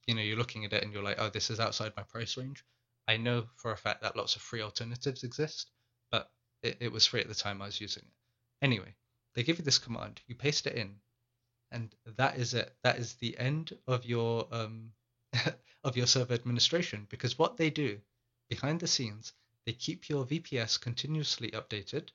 [0.07, 2.37] you know, you're looking at it and you're like, oh, this is outside my price
[2.37, 2.65] range,
[3.09, 5.73] I know for a fact that lots of free alternatives exist,
[6.13, 6.31] but
[6.63, 8.65] it, it was free at the time I was using it.
[8.65, 8.95] Anyway,
[9.35, 11.01] they give you this command, you paste it in,
[11.73, 12.73] and that is it.
[12.85, 14.93] That is the end of your um,
[15.83, 17.99] of your server administration because what they do
[18.49, 19.33] behind the scenes,
[19.65, 22.11] they keep your VPS continuously updated.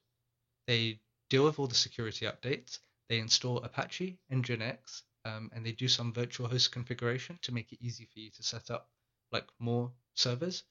[0.72, 2.80] They deal with all the security updates.
[3.10, 7.74] They install Apache and Nginx, um, and they do some virtual host configuration to make
[7.74, 8.90] it easy for you to set up
[9.34, 10.64] like more servers.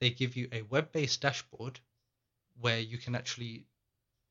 [0.00, 1.78] They give you a web-based dashboard
[2.58, 3.68] where you can actually,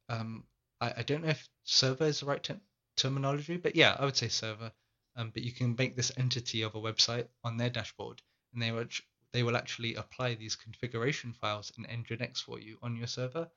[0.10, 0.44] um,
[0.82, 2.60] I, I, don't know if server is the right te-
[2.98, 4.74] terminology, but yeah, I would say server.
[5.16, 8.22] Um, but you can make this entity of a website on their dashboard,
[8.52, 8.90] and they will
[9.32, 13.50] they will actually apply these configuration files in Nginx for you on your server,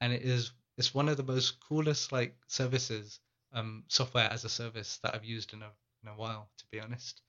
[0.00, 3.20] and it is it's one of the most coolest like services,
[3.52, 5.70] um, software as a service that I've used in a
[6.02, 7.20] in a while, to be honest.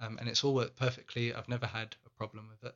[0.00, 1.34] Um, and it's all worked perfectly.
[1.34, 2.74] I've never had a problem with it.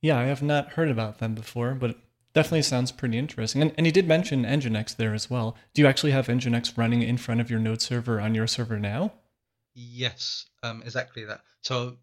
[0.00, 1.98] Yeah, I have not heard about them before, but
[2.32, 3.60] definitely sounds pretty interesting.
[3.60, 5.56] And, and you did mention Nginx there as well.
[5.74, 8.78] Do you actually have Nginx running in front of your node server on your server
[8.78, 9.12] now?
[9.74, 11.40] Yes, um, exactly that.
[11.62, 11.96] So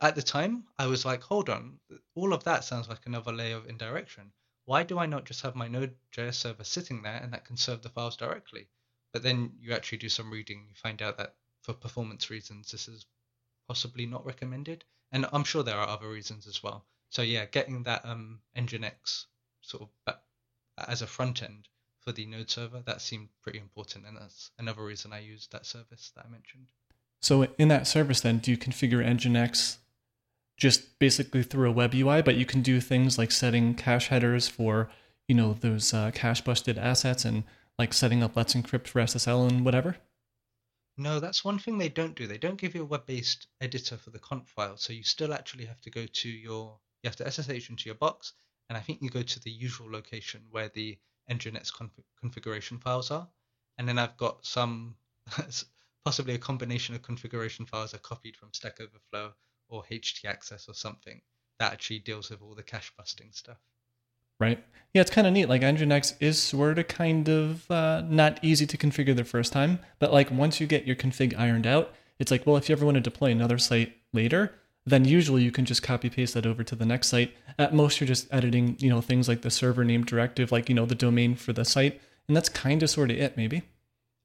[0.00, 1.78] at the time, I was like, hold on,
[2.14, 4.32] all of that sounds like another layer of indirection.
[4.66, 7.82] Why do I not just have my Node.js server sitting there and that can serve
[7.82, 8.66] the files directly?
[9.12, 12.88] But then you actually do some reading, you find out that for performance reasons, this
[12.88, 13.06] is
[13.68, 14.84] possibly not recommended.
[15.12, 16.84] And I'm sure there are other reasons as well.
[17.10, 19.26] So yeah, getting that um, Nginx
[19.62, 20.16] sort of
[20.76, 21.68] as a front end
[22.00, 25.66] for the Node server that seemed pretty important, and that's another reason I used that
[25.66, 26.66] service that I mentioned.
[27.20, 29.78] So in that service, then, do you configure Nginx
[30.56, 34.48] just basically through a web UI, but you can do things like setting cache headers
[34.48, 34.90] for
[35.28, 37.44] you know those uh, cache busted assets and
[37.78, 39.96] like setting up Let's Encrypt for SSL and whatever?
[40.96, 42.26] No, that's one thing they don't do.
[42.26, 45.66] They don't give you a web-based editor for the conf file, so you still actually
[45.66, 48.32] have to go to your you have to SSH into your box,
[48.68, 50.98] and I think you go to the usual location where the
[51.30, 53.28] Nginx conf- configuration files are.
[53.78, 54.96] And then I've got some,
[56.04, 59.34] possibly a combination of configuration files are copied from Stack Overflow
[59.68, 61.20] or htaccess or something
[61.58, 63.58] that actually deals with all the cache busting stuff.
[64.38, 64.62] Right.
[64.92, 65.48] Yeah, it's kind of neat.
[65.48, 69.78] Like Nginx is sort of kind of uh, not easy to configure the first time,
[69.98, 72.84] but like once you get your config ironed out, it's like, well, if you ever
[72.84, 74.54] want to deploy another site later,
[74.84, 77.34] then usually you can just copy paste that over to the next site.
[77.58, 80.74] At most, you're just editing, you know, things like the server name directive, like, you
[80.74, 82.00] know, the domain for the site.
[82.28, 83.62] And that's kind of sort of it, maybe.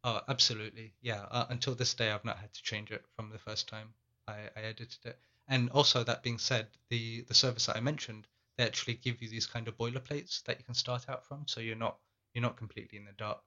[0.04, 0.94] Oh, absolutely.
[1.02, 1.26] Yeah.
[1.32, 3.94] Uh, until this day, I've not had to change it from the first time
[4.28, 5.18] I, I edited it.
[5.52, 8.26] And also, that being said, the, the service that I mentioned,
[8.58, 11.44] they actually give you these kind of boilerplates that you can start out from.
[11.46, 11.98] So you're not
[12.34, 13.42] you're not completely in the dark.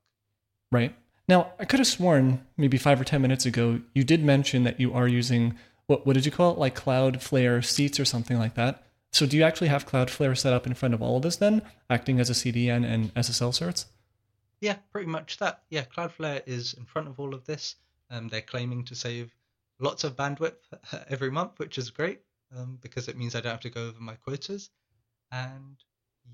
[0.71, 0.95] Right.
[1.27, 4.79] Now, I could have sworn maybe five or 10 minutes ago, you did mention that
[4.79, 6.59] you are using what what did you call it?
[6.59, 8.85] Like Cloudflare seats or something like that.
[9.11, 11.63] So do you actually have Cloudflare set up in front of all of this then,
[11.89, 13.87] acting as a CDN and SSL certs?
[14.61, 15.63] Yeah, pretty much that.
[15.71, 17.77] Yeah, Cloudflare is in front of all of this.
[18.11, 19.33] Um, they're claiming to save
[19.79, 20.57] lots of bandwidth
[21.09, 22.21] every month, which is great
[22.57, 24.71] um, because it means I don't have to go over my quotas.
[25.33, 25.77] And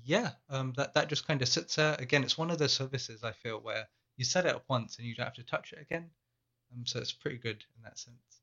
[0.03, 1.95] yeah, um, that that just kind of sits there.
[1.99, 3.87] Again, it's one of those services I feel where
[4.17, 6.09] you set it up once and you don't have to touch it again.
[6.73, 8.41] Um, so it's pretty good in that sense.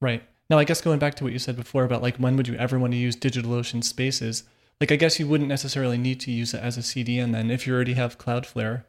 [0.00, 0.22] Right.
[0.48, 2.54] Now, I guess going back to what you said before about like when would you
[2.54, 4.44] ever want to use DigitalOcean spaces,
[4.80, 7.66] like I guess you wouldn't necessarily need to use it as a CDN then if
[7.66, 8.84] you already have Cloudflare.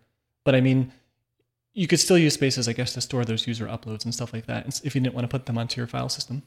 [0.45, 0.93] But I mean,
[1.79, 4.47] you could still use spaces, I guess, to store those user uploads and stuff like
[4.47, 6.43] that if you didn't want to put them onto your file system.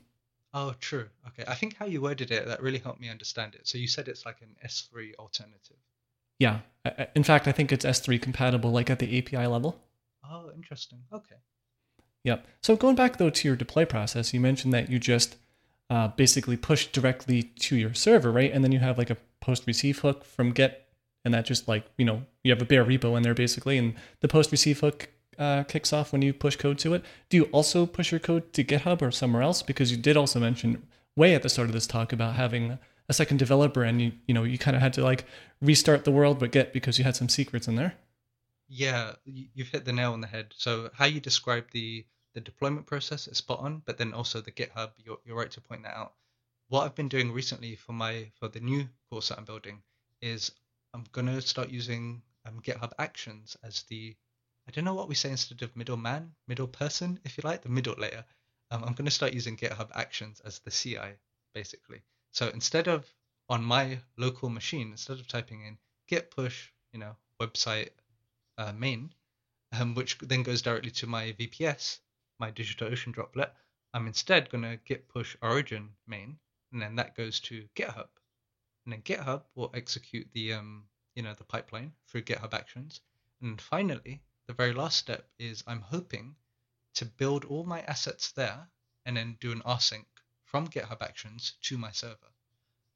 [0.53, 1.09] Oh, true.
[1.28, 1.43] Okay.
[1.49, 3.66] I think how you worded it, that really helped me understand it.
[3.66, 5.78] So you said it's like an S3 alternative.
[6.39, 6.59] Yeah.
[7.16, 9.80] In fact, I think it's S3 compatible, like at the API level.
[10.22, 10.99] Oh, interesting.
[11.11, 11.37] Okay.
[12.24, 12.47] Yep.
[12.61, 15.37] So going back though to your deploy process, you mentioned that you just
[15.89, 18.53] uh, basically push directly to your server, right?
[18.53, 20.83] And then you have like a post receive hook from git
[21.24, 23.95] and that just like you know you have a bare repo in there basically, and
[24.20, 25.09] the post receive hook
[25.39, 27.05] uh, kicks off when you push code to it.
[27.28, 29.62] Do you also push your code to GitHub or somewhere else?
[29.62, 30.83] Because you did also mention
[31.16, 32.78] way at the start of this talk about having
[33.09, 35.24] a second developer, and you you know you kind of had to like
[35.61, 37.95] restart the world with Git because you had some secrets in there.
[38.68, 40.55] Yeah, you've hit the nail on the head.
[40.57, 44.53] So how you describe the the deployment process is spot on, but then also the
[44.53, 46.14] GitHub, you're, you're right to point that out.
[46.68, 49.83] What I've been doing recently for my for the new course that I'm building
[50.22, 50.51] is
[50.95, 54.16] I'm gonna start using um, GitHub Actions as the
[54.67, 57.69] I don't know what we say instead of middleman, middle person, if you like, the
[57.69, 58.25] middle layer.
[58.71, 61.17] Um, I'm gonna start using GitHub Actions as the CI
[61.55, 62.03] basically.
[62.31, 63.13] So instead of
[63.49, 67.91] on my local machine, instead of typing in git push, you know, website
[68.59, 69.13] uh, main,
[69.73, 71.99] um, which then goes directly to my VPS,
[72.39, 73.53] my DigitalOcean droplet,
[73.95, 76.39] I'm instead going to git push origin main,
[76.73, 78.09] and then that goes to GitHub.
[78.85, 80.85] And then GitHub will execute the um,
[81.15, 83.01] you know the pipeline through GitHub Actions.
[83.41, 86.36] And finally, the very last step is I'm hoping
[86.95, 88.68] to build all my assets there
[89.07, 90.05] and then do an rsync
[90.45, 92.32] from GitHub Actions to my server.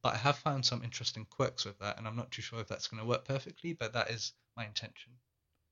[0.02, 2.68] But I have found some interesting quirks with that, and I'm not too sure if
[2.68, 5.12] that's going to work perfectly, but that is my intention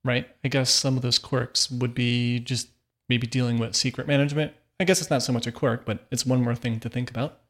[0.05, 0.29] right?
[0.45, 2.69] I guess some of those quirks would be just
[3.09, 4.53] maybe dealing with secret management.
[4.79, 7.11] I guess it's not so much a quirk, but it's one more thing to think
[7.11, 7.41] about.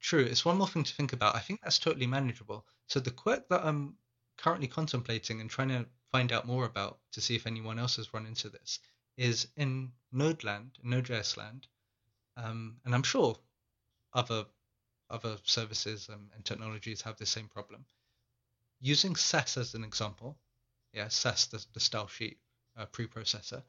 [0.00, 1.36] True, it's one more thing to think about.
[1.36, 2.64] I think that's totally manageable.
[2.88, 3.94] So the quirk that I'm
[4.36, 8.14] currently contemplating and trying to find out more about to see if anyone else has
[8.14, 8.78] run into this
[9.16, 11.66] is in Node land, Node.js land,
[12.36, 13.36] um, and I'm sure
[14.12, 14.44] other
[15.10, 17.84] other services and, and technologies have the same problem.
[18.80, 20.38] Using Sass as an example,
[20.92, 22.38] yeah, Sass, the, the style sheet
[22.76, 23.62] uh, preprocessor,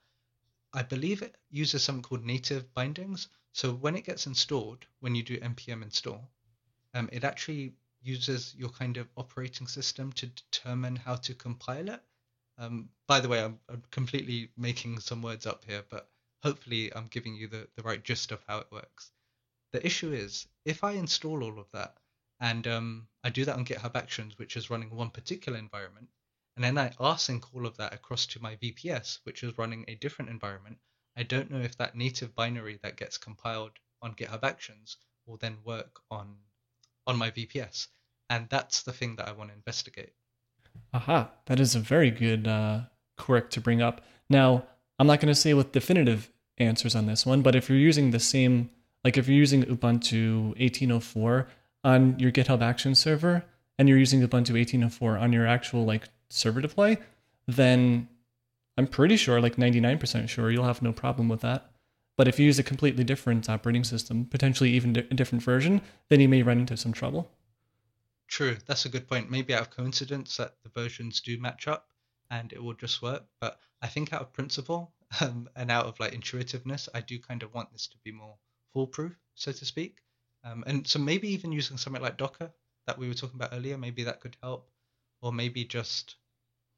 [0.73, 3.27] I believe it uses something called native bindings.
[3.51, 6.29] So when it gets installed, when you do npm install,
[6.93, 12.01] um, it actually uses your kind of operating system to determine how to compile it.
[12.57, 16.09] Um, by the way, I'm, I'm, completely making some words up here, but
[16.43, 19.11] hopefully I'm giving you the, the right gist of how it works.
[19.71, 21.97] The issue is if I install all of that
[22.39, 26.09] and um, I do that on GitHub Actions, which is running one particular environment,
[26.55, 29.95] and then I rsync all of that across to my VPS, which is running a
[29.95, 30.77] different environment.
[31.15, 35.63] I don't know if that native binary that gets compiled on GitHub Actions will then
[35.63, 36.37] work on
[37.07, 37.87] on my VPS,
[38.29, 40.13] and that's the thing that I want to investigate.
[40.93, 42.81] Aha, that is a very good uh,
[43.17, 44.01] quirk to bring up.
[44.29, 44.65] Now,
[44.99, 48.11] I'm not going to say with definitive answers on this one, but if you're using
[48.11, 48.69] the same,
[49.03, 51.47] like if you're using Ubuntu 1804
[51.83, 53.43] on your GitHub Actions server,
[53.77, 56.97] and you're using Ubuntu 1804 on your actual like server deploy,
[57.47, 58.07] then
[58.77, 61.71] I'm pretty sure, like 99% sure, you'll have no problem with that.
[62.17, 66.19] But if you use a completely different operating system, potentially even a different version, then
[66.19, 67.29] you may run into some trouble.
[68.33, 69.29] True, that's a good point.
[69.29, 71.93] Maybe out of coincidence that the versions do match up
[72.31, 73.27] and it will just work.
[73.39, 77.43] But I think out of principle um, and out of like intuitiveness, I do kind
[77.43, 78.39] of want this to be more
[78.73, 80.01] foolproof, so to speak.
[80.43, 82.51] Um, and so maybe even using something like Docker
[82.87, 84.67] that we were talking about earlier, maybe that could help.
[85.21, 86.15] Or maybe just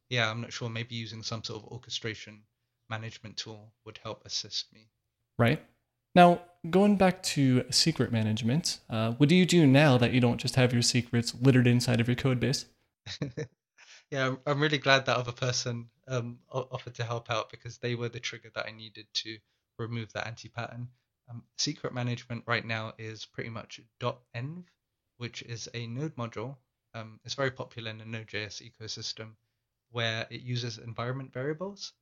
[0.10, 0.70] yeah, I'm not sure.
[0.70, 2.44] Maybe using some sort of orchestration
[2.90, 4.90] management tool would help assist me.
[5.40, 5.66] Right.
[6.16, 10.40] Now, going back to secret management, uh, what do you do now that you don't
[10.40, 12.66] just have your secrets littered inside of your code base?
[14.12, 18.10] yeah, I'm really glad that other person um, offered to help out because they were
[18.10, 19.38] the trigger that I needed to
[19.78, 20.88] remove that anti pattern.
[21.30, 24.64] Um, secret management right now is pretty much dotenv,
[25.18, 26.56] which is a node module.
[26.94, 29.32] Um, it's very popular in the Node.js ecosystem
[29.92, 31.94] where it uses environment variables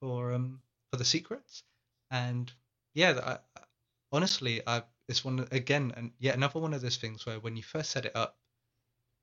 [0.00, 0.60] for um
[0.90, 1.62] for the secrets,
[2.10, 2.52] and
[2.94, 3.62] yeah, I,
[4.12, 7.62] honestly, I it's one again and yet another one of those things where when you
[7.62, 8.38] first set it up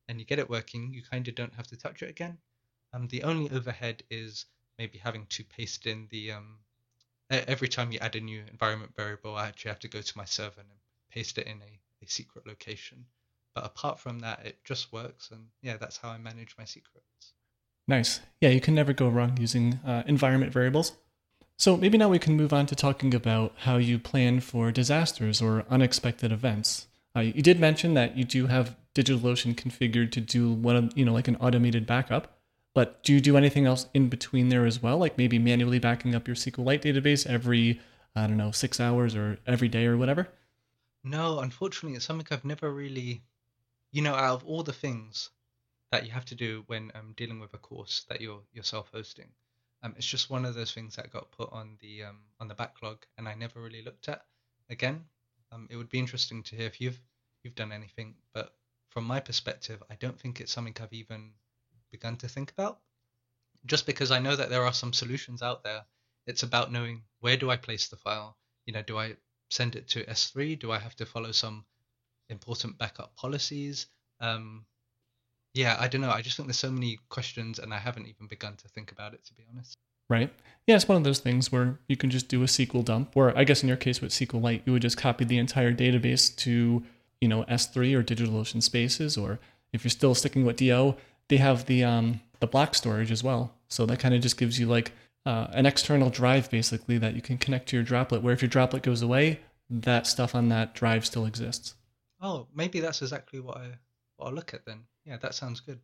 [0.07, 2.37] and you get it working, you kind of don't have to touch it again.
[2.93, 4.45] Um, the only overhead is
[4.79, 6.59] maybe having to paste in the um
[7.29, 10.25] every time you add a new environment variable, I actually have to go to my
[10.25, 10.69] server and
[11.09, 13.05] paste it in a, a secret location.
[13.53, 17.33] But apart from that, it just works, and yeah, that's how I manage my secrets.
[17.87, 18.19] Nice.
[18.41, 20.93] Yeah, you can never go wrong using uh, environment variables.
[21.57, 25.41] So maybe now we can move on to talking about how you plan for disasters
[25.41, 26.87] or unexpected events.
[27.15, 31.05] Uh, you did mention that you do have DigitalOcean configured to do one of, you
[31.05, 32.37] know, like an automated backup.
[32.73, 34.97] But do you do anything else in between there as well?
[34.97, 37.79] Like maybe manually backing up your SQLite database every,
[38.15, 40.27] I don't know, six hours or every day or whatever?
[41.05, 43.23] No, unfortunately, it's something I've never really,
[43.93, 45.29] you know, out of all the things
[45.91, 49.29] that you have to do when um, dealing with a course that you're you're self-hosting.
[49.85, 52.55] Um, it's just one of those things that got put on the um, on the
[52.55, 54.25] backlog, and I never really looked at.
[54.71, 55.05] Again,
[55.51, 56.99] um, it would be interesting to hear if you've
[57.43, 58.55] you've done anything, but
[58.89, 61.33] from my perspective, I don't think it's something I've even
[61.91, 62.79] begun to think about.
[63.67, 65.85] Just because I know that there are some solutions out there.
[66.25, 68.37] It's about knowing where do I place the file?
[68.65, 69.15] You know, do I
[69.51, 70.57] send it to S3?
[70.57, 71.63] Do I have to follow some
[72.29, 73.85] important backup policies?
[74.19, 74.65] Um,
[75.55, 76.11] yeah, I don't know.
[76.11, 79.13] I just think there's so many questions, and I haven't even begun to think about
[79.13, 79.77] it, to be honest.
[80.09, 80.31] Right.
[80.67, 83.35] Yeah, it's one of those things where you can just do a SQL dump, or
[83.37, 86.83] I guess in your case with SQLite, you would just copy the entire database to,
[87.21, 89.39] you know, S3 or DigitalOcean Spaces, or
[89.71, 90.95] if you're still sticking with DO,
[91.29, 93.53] they have the um, the block storage as well.
[93.69, 94.91] So that kind of just gives you like
[95.25, 98.21] uh, an external drive basically that you can connect to your droplet.
[98.21, 101.75] Where if your droplet goes away, that stuff on that drive still exists.
[102.21, 103.67] Oh, maybe that's exactly what I
[104.17, 104.83] what I'll look at then.
[105.05, 105.79] Yeah, that sounds good.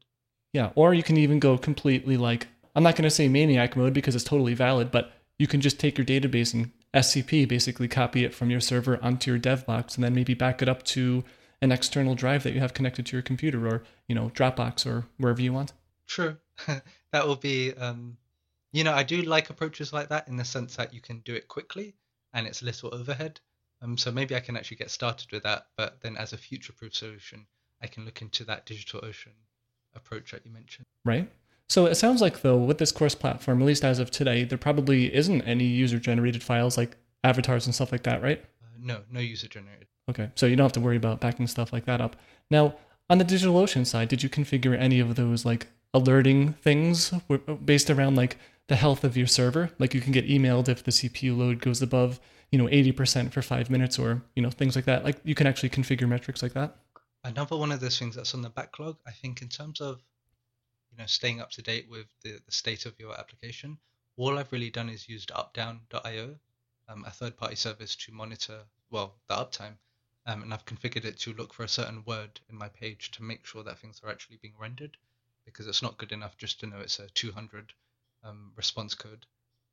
[0.53, 3.93] Yeah, or you can even go completely like I'm not going to say maniac mode
[3.93, 8.25] because it's totally valid, but you can just take your database and SCP basically copy
[8.25, 11.23] it from your server onto your dev box and then maybe back it up to
[11.61, 15.05] an external drive that you have connected to your computer or, you know, Dropbox or
[15.17, 15.73] wherever you want.
[16.07, 16.37] True.
[16.67, 18.17] that will be um
[18.73, 21.35] you know, I do like approaches like that in the sense that you can do
[21.35, 21.95] it quickly
[22.33, 23.39] and it's a little overhead.
[23.81, 26.73] Um so maybe I can actually get started with that, but then as a future
[26.73, 27.47] proof solution,
[27.81, 29.33] I can look into that digital ocean
[29.95, 30.85] approach that you mentioned.
[31.03, 31.29] Right.
[31.67, 34.57] So it sounds like though with this course platform, at least as of today, there
[34.57, 38.43] probably isn't any user generated files like avatars and stuff like that, right?
[38.61, 39.87] Uh, no, no user generated.
[40.09, 42.15] Okay, so you don't have to worry about backing stuff like that up.
[42.49, 42.75] Now,
[43.09, 47.13] on the DigitalOcean side, did you configure any of those like alerting things
[47.63, 48.37] based around like
[48.67, 49.69] the health of your server?
[49.79, 52.19] Like you can get emailed if the CPU load goes above,
[52.51, 55.05] you know, 80% for five minutes or, you know, things like that.
[55.05, 56.75] Like you can actually configure metrics like that.
[57.23, 60.01] Another one of those things that's on the backlog, I think in terms of
[60.91, 63.77] you know staying up to date with the, the state of your application
[64.17, 66.35] all i've really done is used updown.io
[66.89, 69.77] um, a third party service to monitor well the uptime
[70.25, 73.23] um, and i've configured it to look for a certain word in my page to
[73.23, 74.97] make sure that things are actually being rendered
[75.45, 77.73] because it's not good enough just to know it's a 200
[78.23, 79.25] um, response code.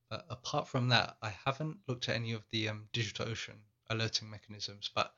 [0.08, 3.58] But apart from that i haven't looked at any of the um, DigitalOcean
[3.90, 5.12] alerting mechanisms but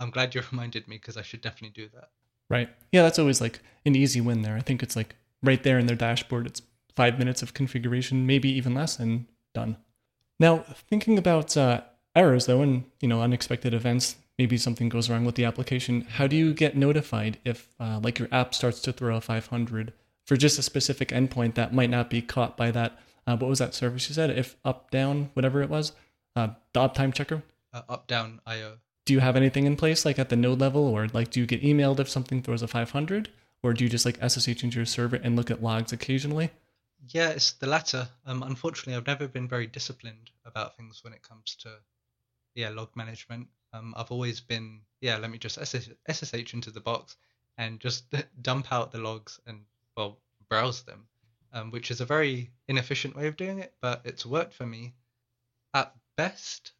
[0.00, 2.10] i'm glad you reminded me because i should definitely do that
[2.50, 2.68] Right.
[2.90, 4.56] Yeah, that's always like an easy win there.
[4.56, 6.46] I think it's like right there in their dashboard.
[6.46, 6.60] It's
[6.96, 9.76] five minutes of configuration, maybe even less, and done.
[10.40, 11.82] Now, thinking about uh,
[12.16, 16.02] errors though, and you know, unexpected events, maybe something goes wrong with the application.
[16.02, 19.92] How do you get notified if, uh, like, your app starts to throw a 500
[20.26, 22.98] for just a specific endpoint that might not be caught by that?
[23.28, 24.30] Uh, what was that service you said?
[24.30, 25.92] If up, down, whatever it was,
[26.34, 27.44] uh, the uptime checker.
[27.72, 28.78] Uh, up, down, IO
[29.10, 30.86] do you have anything in place like at the node level?
[30.86, 33.28] Or like do you get emailed if something throws a 500
[33.60, 36.50] or do you just like ssh into your server and look at logs occasionally?
[37.08, 38.06] Yeah it's the latter.
[38.24, 41.70] Um, unfortunately i've never been very disciplined about things when it comes to
[42.54, 43.48] yeah log management.
[43.72, 47.16] Um, i've always been yeah let me just ssh into the box
[47.58, 48.04] and just
[48.42, 49.62] dump out the logs and
[49.96, 50.18] well
[50.48, 51.08] browse them
[51.52, 54.94] um, which is a very inefficient way of doing it but it's worked for me
[55.74, 56.74] at best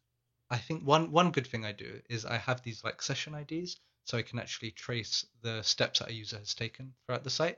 [0.51, 3.79] I think one one good thing I do is I have these like session IDs,
[4.03, 7.57] so I can actually trace the steps that a user has taken throughout the site.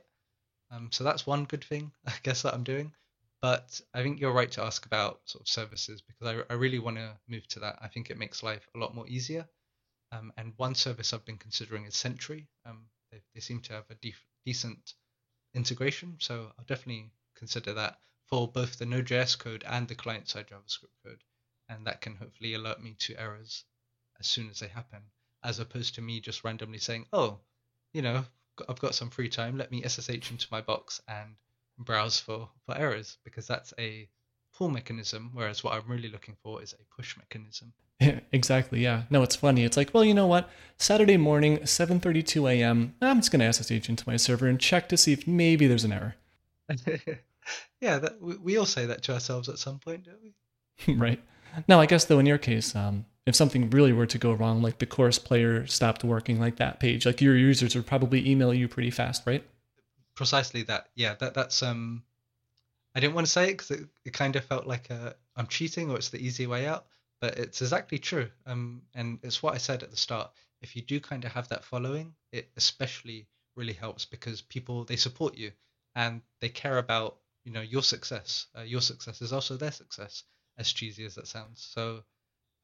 [0.70, 2.94] Um, so that's one good thing I guess that I'm doing.
[3.42, 6.78] But I think you're right to ask about sort of services because I, I really
[6.78, 7.80] want to move to that.
[7.82, 9.48] I think it makes life a lot more easier.
[10.12, 12.46] Um, and one service I've been considering is Sentry.
[12.64, 14.94] Um, they, they seem to have a def- decent
[15.52, 20.46] integration, so I'll definitely consider that for both the Node.js code and the client side
[20.46, 21.24] JavaScript code
[21.68, 23.64] and that can hopefully alert me to errors
[24.20, 25.02] as soon as they happen,
[25.42, 27.40] as opposed to me just randomly saying, "Oh,
[27.92, 28.24] you know,
[28.68, 29.56] I've got some free time.
[29.56, 31.36] Let me SSH into my box and
[31.78, 34.08] browse for for errors," because that's a
[34.52, 37.72] pull mechanism, whereas what I'm really looking for is a push mechanism.
[38.32, 38.80] exactly.
[38.80, 39.02] Yeah.
[39.10, 39.64] No, it's funny.
[39.64, 40.48] It's like, well, you know what?
[40.78, 42.94] Saturday morning, 7:32 a.m.
[43.00, 45.92] I'm just gonna SSH into my server and check to see if maybe there's an
[45.92, 46.14] error.
[47.80, 50.94] yeah, that, we, we all say that to ourselves at some point, don't we?
[50.94, 51.22] right.
[51.68, 54.62] Now, I guess though, in your case, um, if something really were to go wrong,
[54.62, 58.52] like the course player stopped working, like that page, like your users would probably email
[58.52, 59.44] you pretty fast, right?
[60.14, 60.88] Precisely that.
[60.94, 62.02] Yeah, that that's um.
[62.94, 64.88] I didn't want to say it because it, it kind of felt like
[65.36, 66.86] I'm cheating or it's the easy way out,
[67.20, 68.30] but it's exactly true.
[68.46, 70.30] Um, and it's what I said at the start.
[70.60, 73.26] If you do kind of have that following, it especially
[73.56, 75.50] really helps because people they support you
[75.96, 78.46] and they care about you know your success.
[78.56, 80.22] Uh, your success is also their success
[80.58, 81.62] as cheesy as that sounds.
[81.62, 82.04] So,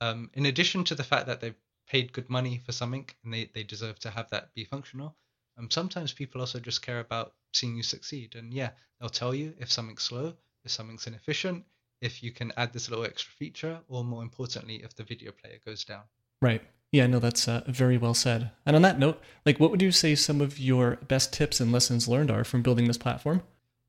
[0.00, 3.50] um, in addition to the fact that they've paid good money for something and they,
[3.52, 5.16] they deserve to have that be functional,
[5.58, 8.34] um, sometimes people also just care about seeing you succeed.
[8.36, 10.34] And yeah, they'll tell you if something's slow,
[10.64, 11.64] if something's inefficient,
[12.00, 15.58] if you can add this little extra feature, or more importantly, if the video player
[15.64, 16.02] goes down.
[16.40, 16.62] Right.
[16.92, 18.50] Yeah, no, that's uh, very well said.
[18.66, 21.70] And on that note, like, what would you say some of your best tips and
[21.70, 23.42] lessons learned are from building this platform?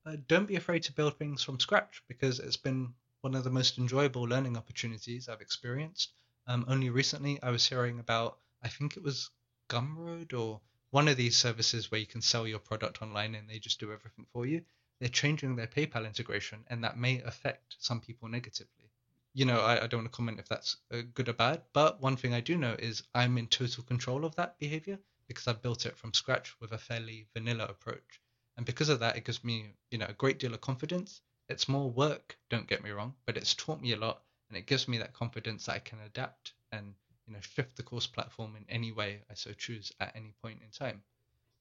[0.05, 3.49] Uh, don't be afraid to build things from scratch because it's been one of the
[3.49, 6.11] most enjoyable learning opportunities I've experienced.
[6.47, 9.29] Um, only recently, I was hearing about, I think it was
[9.69, 13.59] Gumroad or one of these services where you can sell your product online and they
[13.59, 14.61] just do everything for you.
[14.99, 18.91] They're changing their PayPal integration, and that may affect some people negatively.
[19.33, 22.01] You know, I, I don't want to comment if that's uh, good or bad, but
[22.01, 25.53] one thing I do know is I'm in total control of that behavior because I
[25.53, 28.21] built it from scratch with a fairly vanilla approach.
[28.57, 31.21] And because of that, it gives me, you know, a great deal of confidence.
[31.51, 34.65] It's more work, don't get me wrong, but it's taught me a lot and it
[34.65, 36.93] gives me that confidence that I can adapt and
[37.25, 40.59] you know shift the course platform in any way I so choose at any point
[40.63, 41.03] in time.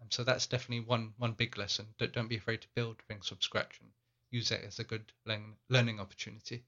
[0.01, 1.87] And so that's definitely one one big lesson.
[1.99, 3.91] Don't, don't be afraid to build things from scratch and
[4.31, 6.65] use it as a good learn, learning opportunity.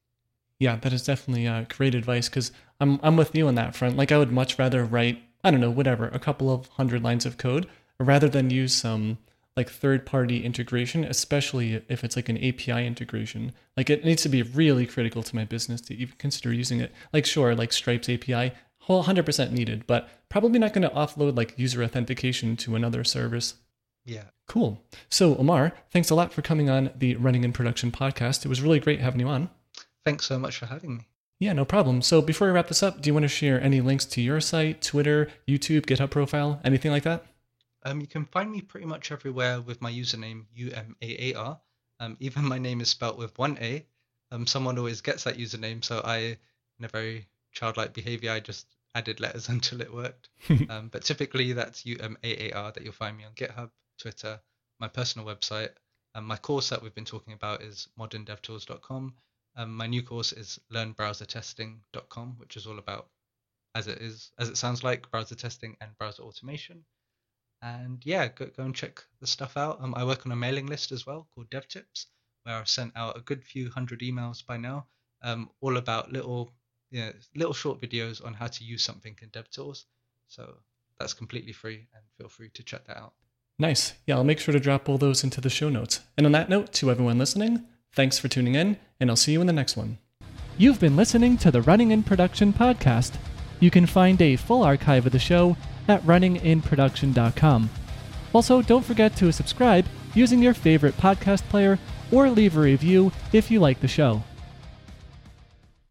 [0.58, 3.96] Yeah, that is definitely uh, great advice because I'm I'm with you on that front.
[3.96, 7.26] Like I would much rather write I don't know whatever a couple of hundred lines
[7.26, 7.68] of code
[7.98, 9.18] rather than use some
[9.56, 13.52] like third party integration, especially if it's like an API integration.
[13.76, 16.92] Like it needs to be really critical to my business to even consider using it.
[17.12, 18.52] Like sure, like Stripe's API,
[18.88, 23.54] 100% needed, but probably not going to offload like user authentication to another service.
[24.04, 24.24] Yeah.
[24.48, 24.82] Cool.
[25.08, 28.44] So, Umar, thanks a lot for coming on the Running in Production podcast.
[28.44, 29.48] It was really great having you on.
[30.04, 31.06] Thanks so much for having me.
[31.38, 32.02] Yeah, no problem.
[32.02, 34.40] So, before we wrap this up, do you want to share any links to your
[34.40, 37.24] site, Twitter, YouTube, GitHub profile, anything like that?
[37.84, 41.60] Um, you can find me pretty much everywhere with my username UMAAR.
[42.00, 43.86] Um, even my name is spelt with one A.
[44.30, 46.38] Um, someone always gets that username, so I,
[46.78, 50.28] in a very childlike behavior, I just added letters until it worked.
[50.68, 54.40] um, but typically that's UMAAR that you'll find me on GitHub, Twitter,
[54.78, 55.70] my personal website.
[56.14, 59.14] And my course that we've been talking about is moderndevtools.com.
[59.56, 63.08] Um, my new course is learnbrowsertesting.com, which is all about,
[63.74, 66.84] as it is, as it sounds like, browser testing and browser automation.
[67.62, 69.78] And yeah, go, go and check the stuff out.
[69.80, 72.06] Um, I work on a mailing list as well called DevTips,
[72.42, 74.86] where I've sent out a good few hundred emails by now,
[75.22, 76.52] um, all about little
[76.90, 79.84] you know, little short videos on how to use something in DevTools.
[80.28, 80.56] So
[80.98, 83.14] that's completely free and feel free to check that out.
[83.58, 83.94] Nice.
[84.06, 86.00] Yeah, I'll make sure to drop all those into the show notes.
[86.16, 87.64] And on that note, to everyone listening,
[87.94, 89.98] thanks for tuning in, and I'll see you in the next one.
[90.58, 93.16] You've been listening to the Running in Production podcast.
[93.62, 95.56] You can find a full archive of the show
[95.86, 97.70] at runninginproduction.com.
[98.32, 99.86] Also, don't forget to subscribe
[100.16, 101.78] using your favorite podcast player
[102.10, 104.24] or leave a review if you like the show.